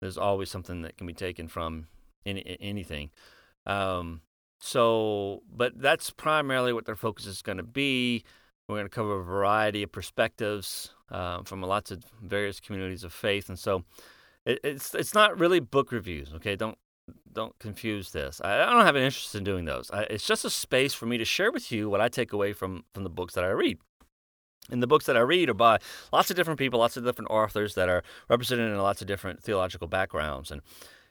There's 0.00 0.18
always 0.18 0.50
something 0.50 0.82
that 0.82 0.98
can 0.98 1.06
be 1.06 1.14
taken 1.14 1.48
from 1.48 1.88
any, 2.26 2.58
anything. 2.60 3.10
Um, 3.66 4.20
so, 4.60 5.42
but 5.50 5.80
that's 5.80 6.10
primarily 6.10 6.74
what 6.74 6.84
their 6.84 6.94
focus 6.96 7.26
is 7.26 7.40
going 7.40 7.58
to 7.58 7.64
be. 7.64 8.22
We're 8.68 8.76
going 8.76 8.86
to 8.86 8.90
cover 8.90 9.18
a 9.18 9.24
variety 9.24 9.82
of 9.82 9.92
perspectives 9.92 10.92
uh, 11.10 11.42
from 11.44 11.62
lots 11.62 11.90
of 11.90 12.04
various 12.22 12.60
communities 12.60 13.02
of 13.02 13.14
faith, 13.14 13.48
and 13.48 13.58
so 13.58 13.84
it, 14.44 14.60
it's 14.62 14.94
it's 14.94 15.14
not 15.14 15.38
really 15.38 15.58
book 15.58 15.90
reviews. 15.90 16.34
Okay, 16.34 16.54
don't 16.54 16.76
don't 17.32 17.58
confuse 17.58 18.10
this. 18.12 18.40
I, 18.42 18.58
don't 18.66 18.84
have 18.84 18.96
an 18.96 19.02
interest 19.02 19.34
in 19.34 19.44
doing 19.44 19.64
those. 19.64 19.90
I, 19.90 20.02
it's 20.04 20.26
just 20.26 20.44
a 20.44 20.50
space 20.50 20.94
for 20.94 21.06
me 21.06 21.18
to 21.18 21.24
share 21.24 21.52
with 21.52 21.70
you 21.72 21.88
what 21.88 22.00
I 22.00 22.08
take 22.08 22.32
away 22.32 22.52
from 22.52 22.84
from 22.92 23.04
the 23.04 23.10
books 23.10 23.34
that 23.34 23.44
I 23.44 23.48
read. 23.48 23.78
And 24.70 24.82
the 24.82 24.86
books 24.86 25.06
that 25.06 25.16
I 25.16 25.20
read 25.20 25.48
are 25.48 25.54
by 25.54 25.78
lots 26.12 26.30
of 26.30 26.36
different 26.36 26.58
people, 26.58 26.78
lots 26.78 26.96
of 26.96 27.04
different 27.04 27.30
authors 27.30 27.74
that 27.74 27.88
are 27.88 28.02
represented 28.28 28.70
in 28.70 28.78
lots 28.78 29.00
of 29.00 29.06
different 29.06 29.42
theological 29.42 29.88
backgrounds. 29.88 30.50
And 30.50 30.60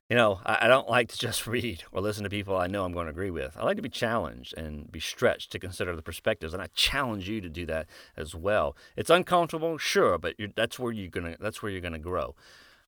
you 0.09 0.15
know, 0.15 0.39
I, 0.45 0.59
I, 0.61 0.67
don't 0.67 0.89
like 0.89 1.09
to 1.09 1.17
just 1.27 1.47
read 1.47 1.83
or 1.91 2.01
listen 2.01 2.23
to 2.23 2.29
people 2.29 2.55
I 2.55 2.67
know 2.67 2.85
I'm 2.85 2.93
going 2.93 3.07
to 3.07 3.11
agree 3.11 3.31
with. 3.31 3.57
I 3.57 3.65
like 3.65 3.75
to 3.77 3.81
be 3.81 3.89
challenged 3.89 4.53
and 4.57 4.91
be 4.91 4.99
stretched 4.99 5.51
to 5.51 5.59
consider 5.59 5.95
the 5.95 6.01
perspectives, 6.01 6.53
and 6.53 6.61
I 6.61 6.67
challenge 6.73 7.27
you 7.27 7.41
to 7.41 7.49
do 7.49 7.65
that 7.65 7.87
as 8.15 8.33
well. 8.33 8.75
It's 8.95 9.09
uncomfortable, 9.09 9.77
sure, 9.77 10.17
but 10.17 10.35
that's 10.55 10.79
where 10.79 10.91
you're 10.91 11.09
gonna 11.09 11.35
that's 11.39 11.61
where 11.61 11.71
you're 11.71 11.81
gonna 11.81 11.99
grow. 11.99 12.35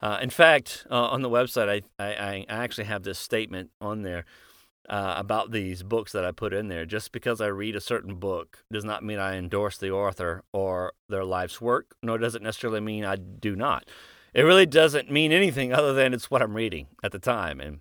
Uh, 0.01 0.19
in 0.21 0.29
fact, 0.29 0.85
uh, 0.89 1.07
on 1.07 1.21
the 1.21 1.29
website, 1.29 1.83
I, 1.99 2.03
I, 2.03 2.45
I 2.49 2.63
actually 2.63 2.85
have 2.85 3.03
this 3.03 3.19
statement 3.19 3.71
on 3.81 4.01
there 4.03 4.25
uh, 4.87 5.15
about 5.17 5.51
these 5.51 5.83
books 5.83 6.13
that 6.13 6.23
I 6.23 6.31
put 6.31 6.53
in 6.53 6.67
there. 6.69 6.85
Just 6.85 7.11
because 7.11 7.41
I 7.41 7.47
read 7.47 7.75
a 7.75 7.81
certain 7.81 8.15
book 8.15 8.63
does 8.71 8.85
not 8.85 9.03
mean 9.03 9.19
I 9.19 9.35
endorse 9.35 9.77
the 9.77 9.91
author 9.91 10.43
or 10.53 10.93
their 11.09 11.25
life's 11.25 11.59
work, 11.59 11.95
nor 12.01 12.17
does 12.17 12.35
it 12.35 12.41
necessarily 12.41 12.79
mean 12.79 13.03
I 13.03 13.17
do 13.17 13.55
not 13.55 13.85
it 14.33 14.43
really 14.43 14.65
doesn't 14.65 15.11
mean 15.11 15.31
anything 15.31 15.73
other 15.73 15.93
than 15.93 16.13
it's 16.13 16.29
what 16.29 16.41
I'm 16.41 16.55
reading 16.55 16.87
at 17.03 17.11
the 17.11 17.19
time, 17.19 17.59
and 17.59 17.79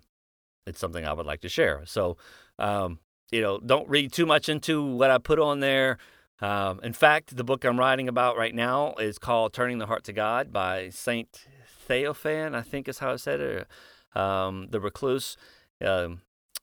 it's 0.65 0.79
something 0.79 1.05
I 1.05 1.13
would 1.13 1.25
like 1.25 1.41
to 1.41 1.49
share. 1.49 1.83
So, 1.85 2.17
um, 2.57 2.99
you 3.31 3.41
know, 3.41 3.59
don't 3.59 3.87
read 3.87 4.11
too 4.11 4.25
much 4.25 4.49
into 4.49 4.83
what 4.83 5.11
I 5.11 5.17
put 5.17 5.39
on 5.39 5.59
there. 5.59 5.97
Um, 6.41 6.79
in 6.83 6.93
fact, 6.93 7.35
the 7.35 7.43
book 7.43 7.65
I'm 7.65 7.77
writing 7.77 8.07
about 8.07 8.37
right 8.37 8.55
now 8.55 8.95
is 8.95 9.19
called 9.19 9.53
"Turning 9.53 9.77
the 9.77 9.85
Heart 9.85 10.05
to 10.05 10.13
God" 10.13 10.51
by 10.51 10.89
Saint 10.89 11.45
Theophan, 11.89 12.55
I 12.55 12.61
think 12.61 12.87
is 12.87 12.99
how 12.99 13.13
I 13.13 13.15
said 13.15 13.39
it. 13.39 13.67
Um, 14.15 14.67
the 14.69 14.79
Recluse, 14.79 15.37
um, 15.85 16.21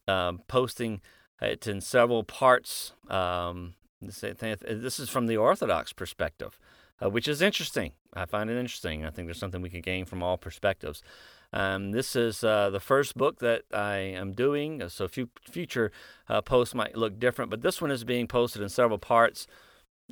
um, 0.09 0.41
posting 0.49 1.01
it 1.41 1.67
in 1.67 1.81
several 1.81 2.25
parts. 2.25 2.93
Um, 3.09 3.75
this 4.01 4.99
is 4.99 5.09
from 5.09 5.27
the 5.27 5.37
Orthodox 5.37 5.93
perspective 5.93 6.59
uh, 7.03 7.11
which 7.11 7.29
is 7.29 7.43
interesting. 7.43 7.93
I 8.15 8.25
find 8.25 8.49
it 8.51 8.59
interesting. 8.59 9.05
I 9.05 9.11
think 9.11 9.27
there's 9.27 9.39
something 9.39 9.63
we 9.63 9.71
can 9.71 9.83
gain 9.83 10.05
from 10.05 10.23
all 10.23 10.39
perspectives. 10.39 11.03
Um, 11.53 11.93
this 11.93 12.17
is 12.17 12.43
uh, 12.43 12.71
the 12.71 12.81
first 12.81 13.17
book 13.17 13.39
that 13.39 13.63
I 13.73 13.97
am 13.97 14.33
doing, 14.33 14.83
uh, 14.83 14.89
so 14.89 15.07
few, 15.07 15.29
future 15.49 15.93
uh, 16.29 16.43
posts 16.43 16.75
might 16.75 16.97
look 16.97 17.19
different, 17.21 17.51
but 17.51 17.63
this 17.63 17.81
one 17.81 17.91
is 17.91 18.05
being 18.05 18.27
posted 18.27 18.63
in 18.63 18.69
several 18.69 18.99
parts. 18.99 19.47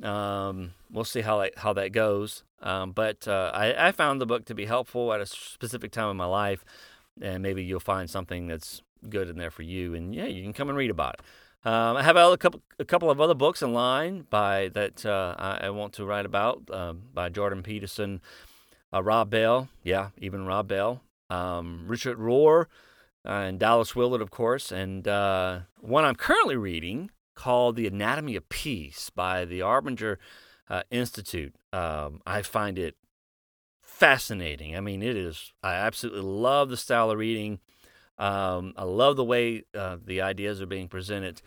Um, 0.01 0.73
we'll 0.91 1.03
see 1.03 1.21
how 1.21 1.45
how 1.57 1.73
that 1.73 1.91
goes. 1.91 2.43
Um, 2.61 2.91
but 2.91 3.27
uh, 3.27 3.51
I, 3.53 3.87
I, 3.87 3.91
found 3.91 4.21
the 4.21 4.25
book 4.25 4.45
to 4.45 4.55
be 4.55 4.65
helpful 4.65 5.11
at 5.13 5.21
a 5.21 5.25
specific 5.25 5.91
time 5.91 6.09
in 6.09 6.17
my 6.17 6.25
life, 6.25 6.63
and 7.21 7.43
maybe 7.43 7.63
you'll 7.63 7.79
find 7.79 8.09
something 8.09 8.47
that's 8.47 8.81
good 9.09 9.29
in 9.29 9.37
there 9.37 9.51
for 9.51 9.63
you. 9.63 9.93
And 9.93 10.15
yeah, 10.15 10.25
you 10.25 10.41
can 10.41 10.53
come 10.53 10.69
and 10.69 10.77
read 10.77 10.89
about 10.89 11.15
it. 11.15 11.69
Um, 11.69 11.97
I 11.97 12.03
have 12.03 12.15
a 12.15 12.37
couple, 12.37 12.61
a 12.77 12.85
couple 12.85 13.09
of 13.09 13.19
other 13.19 13.33
books 13.33 13.63
in 13.63 13.73
line 13.73 14.27
by 14.29 14.69
that 14.73 15.05
uh, 15.05 15.35
I, 15.37 15.65
I, 15.65 15.69
want 15.71 15.93
to 15.93 16.05
write 16.05 16.25
about 16.25 16.61
uh, 16.71 16.93
by 16.93 17.29
Jordan 17.29 17.63
Peterson, 17.63 18.21
uh, 18.93 19.01
Rob 19.01 19.31
Bell, 19.31 19.67
yeah, 19.83 20.09
even 20.19 20.45
Rob 20.45 20.67
Bell, 20.67 21.01
um, 21.31 21.85
Richard 21.87 22.19
Rohr, 22.19 22.67
and 23.23 23.59
Dallas 23.59 23.95
Willard, 23.95 24.21
of 24.21 24.29
course, 24.29 24.71
and 24.71 25.07
uh, 25.07 25.61
one 25.79 26.05
I'm 26.05 26.15
currently 26.15 26.55
reading 26.55 27.09
called 27.33 27.75
The 27.75 27.87
Anatomy 27.87 28.35
of 28.35 28.47
Peace 28.47 29.09
by 29.09 29.43
the 29.43 29.61
Arbinger 29.61 30.17
uh, 30.69 30.83
Institute. 30.91 31.55
Um, 31.73 32.21
I 32.25 32.41
find 32.41 32.77
it 32.79 32.95
fascinating. 33.81 34.75
I 34.75 34.81
mean, 34.81 35.01
it 35.01 35.15
is. 35.15 35.53
I 35.63 35.73
absolutely 35.75 36.21
love 36.21 36.69
the 36.69 36.77
style 36.77 37.11
of 37.11 37.17
reading. 37.17 37.59
Um, 38.17 38.73
I 38.77 38.83
love 38.83 39.15
the 39.15 39.23
way 39.23 39.63
uh, 39.73 39.97
the 40.03 40.21
ideas 40.21 40.61
are 40.61 40.65
being 40.65 40.87
presented, 40.87 41.41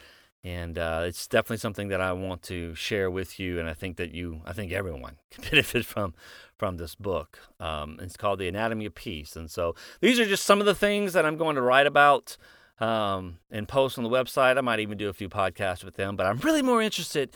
and 0.44 0.78
uh, 0.78 1.02
it's 1.04 1.26
definitely 1.26 1.58
something 1.58 1.88
that 1.88 2.00
I 2.00 2.12
want 2.12 2.42
to 2.44 2.74
share 2.74 3.10
with 3.10 3.40
you. 3.40 3.58
And 3.58 3.68
I 3.68 3.74
think 3.74 3.96
that 3.96 4.12
you, 4.12 4.42
I 4.44 4.52
think 4.52 4.72
everyone 4.72 5.16
can 5.30 5.44
benefit 5.50 5.84
from 5.84 6.14
from 6.56 6.76
this 6.76 6.94
book. 6.94 7.38
Um, 7.60 7.98
it's 8.02 8.16
called 8.16 8.40
The 8.40 8.48
Anatomy 8.48 8.86
of 8.86 8.94
Peace, 8.94 9.36
and 9.36 9.50
so 9.50 9.74
these 10.00 10.18
are 10.20 10.26
just 10.26 10.44
some 10.44 10.60
of 10.60 10.66
the 10.66 10.74
things 10.74 11.12
that 11.12 11.24
I'm 11.24 11.36
going 11.36 11.56
to 11.56 11.62
write 11.62 11.86
about 11.86 12.36
um, 12.80 13.38
and 13.50 13.66
post 13.66 13.96
on 13.98 14.04
the 14.04 14.10
website. 14.10 14.58
I 14.58 14.60
might 14.60 14.80
even 14.80 14.98
do 14.98 15.08
a 15.08 15.14
few 15.14 15.28
podcasts 15.28 15.84
with 15.84 15.96
them, 15.96 16.16
but 16.16 16.26
I'm 16.26 16.38
really 16.38 16.62
more 16.62 16.82
interested 16.82 17.30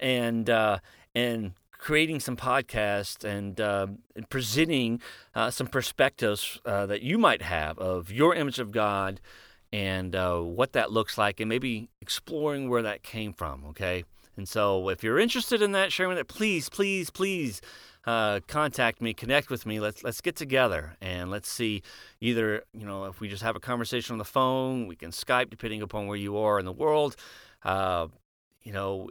and 0.00 0.48
uh, 0.48 0.78
in 1.14 1.54
creating 1.72 2.20
some 2.20 2.36
podcasts 2.36 3.24
and, 3.24 3.60
uh, 3.60 3.86
presenting 4.28 5.00
uh, 5.34 5.50
some 5.50 5.66
perspectives 5.66 6.60
uh, 6.66 6.86
that 6.86 7.02
you 7.02 7.16
might 7.16 7.42
have 7.42 7.78
of 7.78 8.12
your 8.12 8.34
image 8.34 8.58
of 8.58 8.70
God 8.70 9.20
and 9.72 10.14
uh, 10.14 10.38
what 10.38 10.72
that 10.72 10.90
looks 10.90 11.16
like, 11.16 11.40
and 11.40 11.48
maybe 11.48 11.88
exploring 12.00 12.68
where 12.68 12.82
that 12.82 13.02
came 13.02 13.32
from. 13.32 13.64
Okay, 13.66 14.04
and 14.36 14.48
so 14.48 14.88
if 14.88 15.02
you're 15.02 15.18
interested 15.18 15.62
in 15.62 15.72
that, 15.72 15.92
sharing 15.92 16.16
that, 16.16 16.28
please, 16.28 16.68
please, 16.68 17.10
please. 17.10 17.60
Uh, 18.06 18.40
contact 18.46 19.02
me, 19.02 19.12
connect 19.12 19.50
with 19.50 19.66
me. 19.66 19.78
Let's 19.78 20.02
let's 20.02 20.22
get 20.22 20.34
together 20.34 20.96
and 21.02 21.30
let's 21.30 21.50
see. 21.50 21.82
Either 22.22 22.64
you 22.72 22.86
know, 22.86 23.04
if 23.04 23.20
we 23.20 23.28
just 23.28 23.42
have 23.42 23.56
a 23.56 23.60
conversation 23.60 24.14
on 24.14 24.18
the 24.18 24.24
phone, 24.24 24.86
we 24.86 24.96
can 24.96 25.10
Skype, 25.10 25.50
depending 25.50 25.82
upon 25.82 26.06
where 26.06 26.16
you 26.16 26.38
are 26.38 26.58
in 26.58 26.64
the 26.64 26.72
world. 26.72 27.14
Uh, 27.62 28.08
you 28.62 28.72
know, 28.72 29.08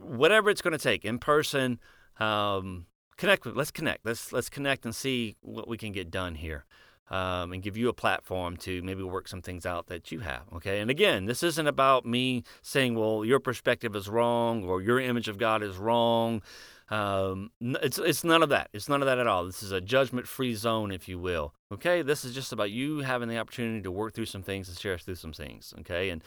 whatever 0.00 0.50
it's 0.50 0.62
going 0.62 0.72
to 0.72 0.78
take 0.78 1.04
in 1.04 1.18
person. 1.18 1.78
Um, 2.18 2.86
connect. 3.16 3.46
Let's 3.46 3.70
connect. 3.70 4.04
Let's 4.04 4.32
let's 4.32 4.48
connect 4.48 4.84
and 4.84 4.94
see 4.94 5.36
what 5.40 5.68
we 5.68 5.76
can 5.76 5.92
get 5.92 6.10
done 6.10 6.34
here. 6.34 6.64
Um, 7.12 7.52
and 7.52 7.60
give 7.60 7.76
you 7.76 7.88
a 7.88 7.92
platform 7.92 8.56
to 8.58 8.82
maybe 8.82 9.02
work 9.02 9.26
some 9.26 9.42
things 9.42 9.66
out 9.66 9.88
that 9.88 10.12
you 10.12 10.20
have. 10.20 10.42
Okay. 10.54 10.78
And 10.78 10.92
again, 10.92 11.24
this 11.24 11.42
isn't 11.42 11.66
about 11.66 12.06
me 12.06 12.44
saying, 12.62 12.94
well, 12.94 13.24
your 13.24 13.40
perspective 13.40 13.96
is 13.96 14.08
wrong 14.08 14.62
or 14.62 14.80
your 14.80 15.00
image 15.00 15.26
of 15.26 15.36
God 15.36 15.60
is 15.60 15.76
wrong. 15.76 16.40
Um, 16.88 17.50
it's 17.60 17.98
it's 17.98 18.22
none 18.22 18.44
of 18.44 18.48
that. 18.50 18.68
It's 18.72 18.88
none 18.88 19.02
of 19.02 19.06
that 19.06 19.18
at 19.18 19.26
all. 19.26 19.44
This 19.44 19.60
is 19.60 19.72
a 19.72 19.80
judgment-free 19.80 20.54
zone, 20.54 20.92
if 20.92 21.08
you 21.08 21.18
will. 21.18 21.52
Okay. 21.72 22.02
This 22.02 22.24
is 22.24 22.32
just 22.32 22.52
about 22.52 22.70
you 22.70 23.00
having 23.00 23.28
the 23.28 23.38
opportunity 23.38 23.82
to 23.82 23.90
work 23.90 24.14
through 24.14 24.26
some 24.26 24.44
things 24.44 24.68
and 24.68 24.78
share 24.78 24.96
through 24.96 25.16
some 25.16 25.32
things. 25.32 25.74
Okay. 25.80 26.10
And 26.10 26.22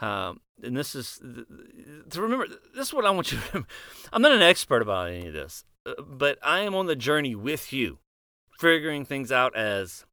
um, 0.00 0.40
and 0.62 0.76
this 0.76 0.94
is 0.94 1.20
to 2.10 2.22
remember. 2.22 2.46
This 2.74 2.88
is 2.88 2.94
what 2.94 3.04
I 3.04 3.10
want 3.10 3.32
you 3.32 3.38
to. 3.38 3.44
Remember. 3.48 3.68
I'm 4.12 4.22
not 4.22 4.32
an 4.32 4.42
expert 4.42 4.82
about 4.82 5.08
any 5.08 5.28
of 5.28 5.32
this, 5.32 5.64
uh, 5.86 5.94
but 6.02 6.38
I 6.42 6.60
am 6.60 6.74
on 6.74 6.86
the 6.86 6.96
journey 6.96 7.34
with 7.34 7.72
you, 7.72 7.98
figuring 8.58 9.04
things 9.04 9.32
out 9.32 9.56
as 9.56 10.04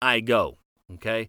I 0.00 0.20
go. 0.20 0.58
Okay, 0.94 1.28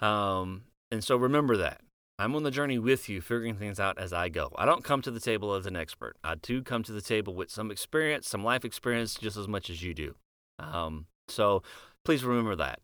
um, 0.00 0.62
and 0.90 1.02
so 1.02 1.16
remember 1.16 1.56
that 1.56 1.80
I'm 2.20 2.36
on 2.36 2.42
the 2.42 2.50
journey 2.50 2.78
with 2.78 3.08
you, 3.08 3.22
figuring 3.22 3.54
things 3.54 3.80
out 3.80 3.98
as 3.98 4.12
I 4.12 4.28
go. 4.28 4.52
I 4.56 4.66
don't 4.66 4.84
come 4.84 5.00
to 5.02 5.10
the 5.10 5.20
table 5.20 5.54
as 5.54 5.64
an 5.64 5.74
expert. 5.74 6.16
I 6.22 6.34
do 6.34 6.62
come 6.62 6.82
to 6.82 6.92
the 6.92 7.00
table 7.00 7.34
with 7.34 7.50
some 7.50 7.70
experience, 7.70 8.28
some 8.28 8.44
life 8.44 8.62
experience, 8.62 9.14
just 9.14 9.38
as 9.38 9.48
much 9.48 9.70
as 9.70 9.82
you 9.82 9.94
do. 9.94 10.14
Um, 10.58 11.06
so 11.28 11.62
please 12.04 12.22
remember 12.22 12.56
that. 12.56 12.80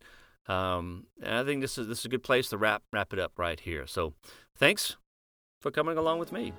Um, 0.47 1.05
and 1.21 1.35
I 1.35 1.43
think 1.43 1.61
this 1.61 1.77
is 1.77 1.87
this 1.87 1.99
is 1.99 2.05
a 2.05 2.09
good 2.09 2.23
place 2.23 2.49
to 2.49 2.57
wrap 2.57 2.83
wrap 2.93 3.13
it 3.13 3.19
up 3.19 3.33
right 3.37 3.59
here. 3.59 3.85
So, 3.87 4.13
thanks 4.55 4.95
for 5.61 5.71
coming 5.71 5.97
along 5.97 6.19
with 6.19 6.31
me 6.31 6.53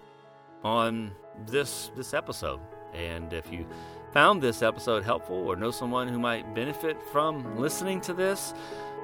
on 0.63 1.13
this 1.47 1.91
this 1.97 2.15
episode. 2.15 2.61
And 2.95 3.33
if 3.33 3.53
you 3.53 3.67
found 4.13 4.43
this 4.43 4.63
episode 4.63 5.05
helpful 5.05 5.37
or 5.37 5.57
know 5.57 5.71
someone 5.71 6.09
who 6.09 6.19
might 6.19 6.55
benefit 6.55 6.97
from 7.13 7.59
listening 7.59 8.01
to 8.03 8.15
this, 8.15 8.55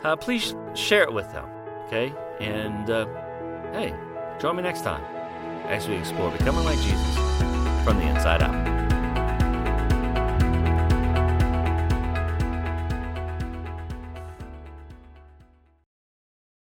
uh, 0.03 0.17
please 0.17 0.55
share 0.75 1.03
it 1.03 1.13
with 1.13 1.31
them. 1.33 1.49
Okay? 1.87 2.13
And 2.41 2.91
uh, 2.91 3.07
hey, 3.73 3.95
join 4.41 4.57
me 4.57 4.63
next 4.63 4.83
time 4.83 5.05
as 5.67 5.89
we 5.89 5.95
explore 5.95 6.31
becoming 6.31 6.65
like 6.65 6.79
Jesus 6.81 7.15
from 7.85 7.99
the 7.99 8.09
inside 8.09 8.43
out. 8.43 8.74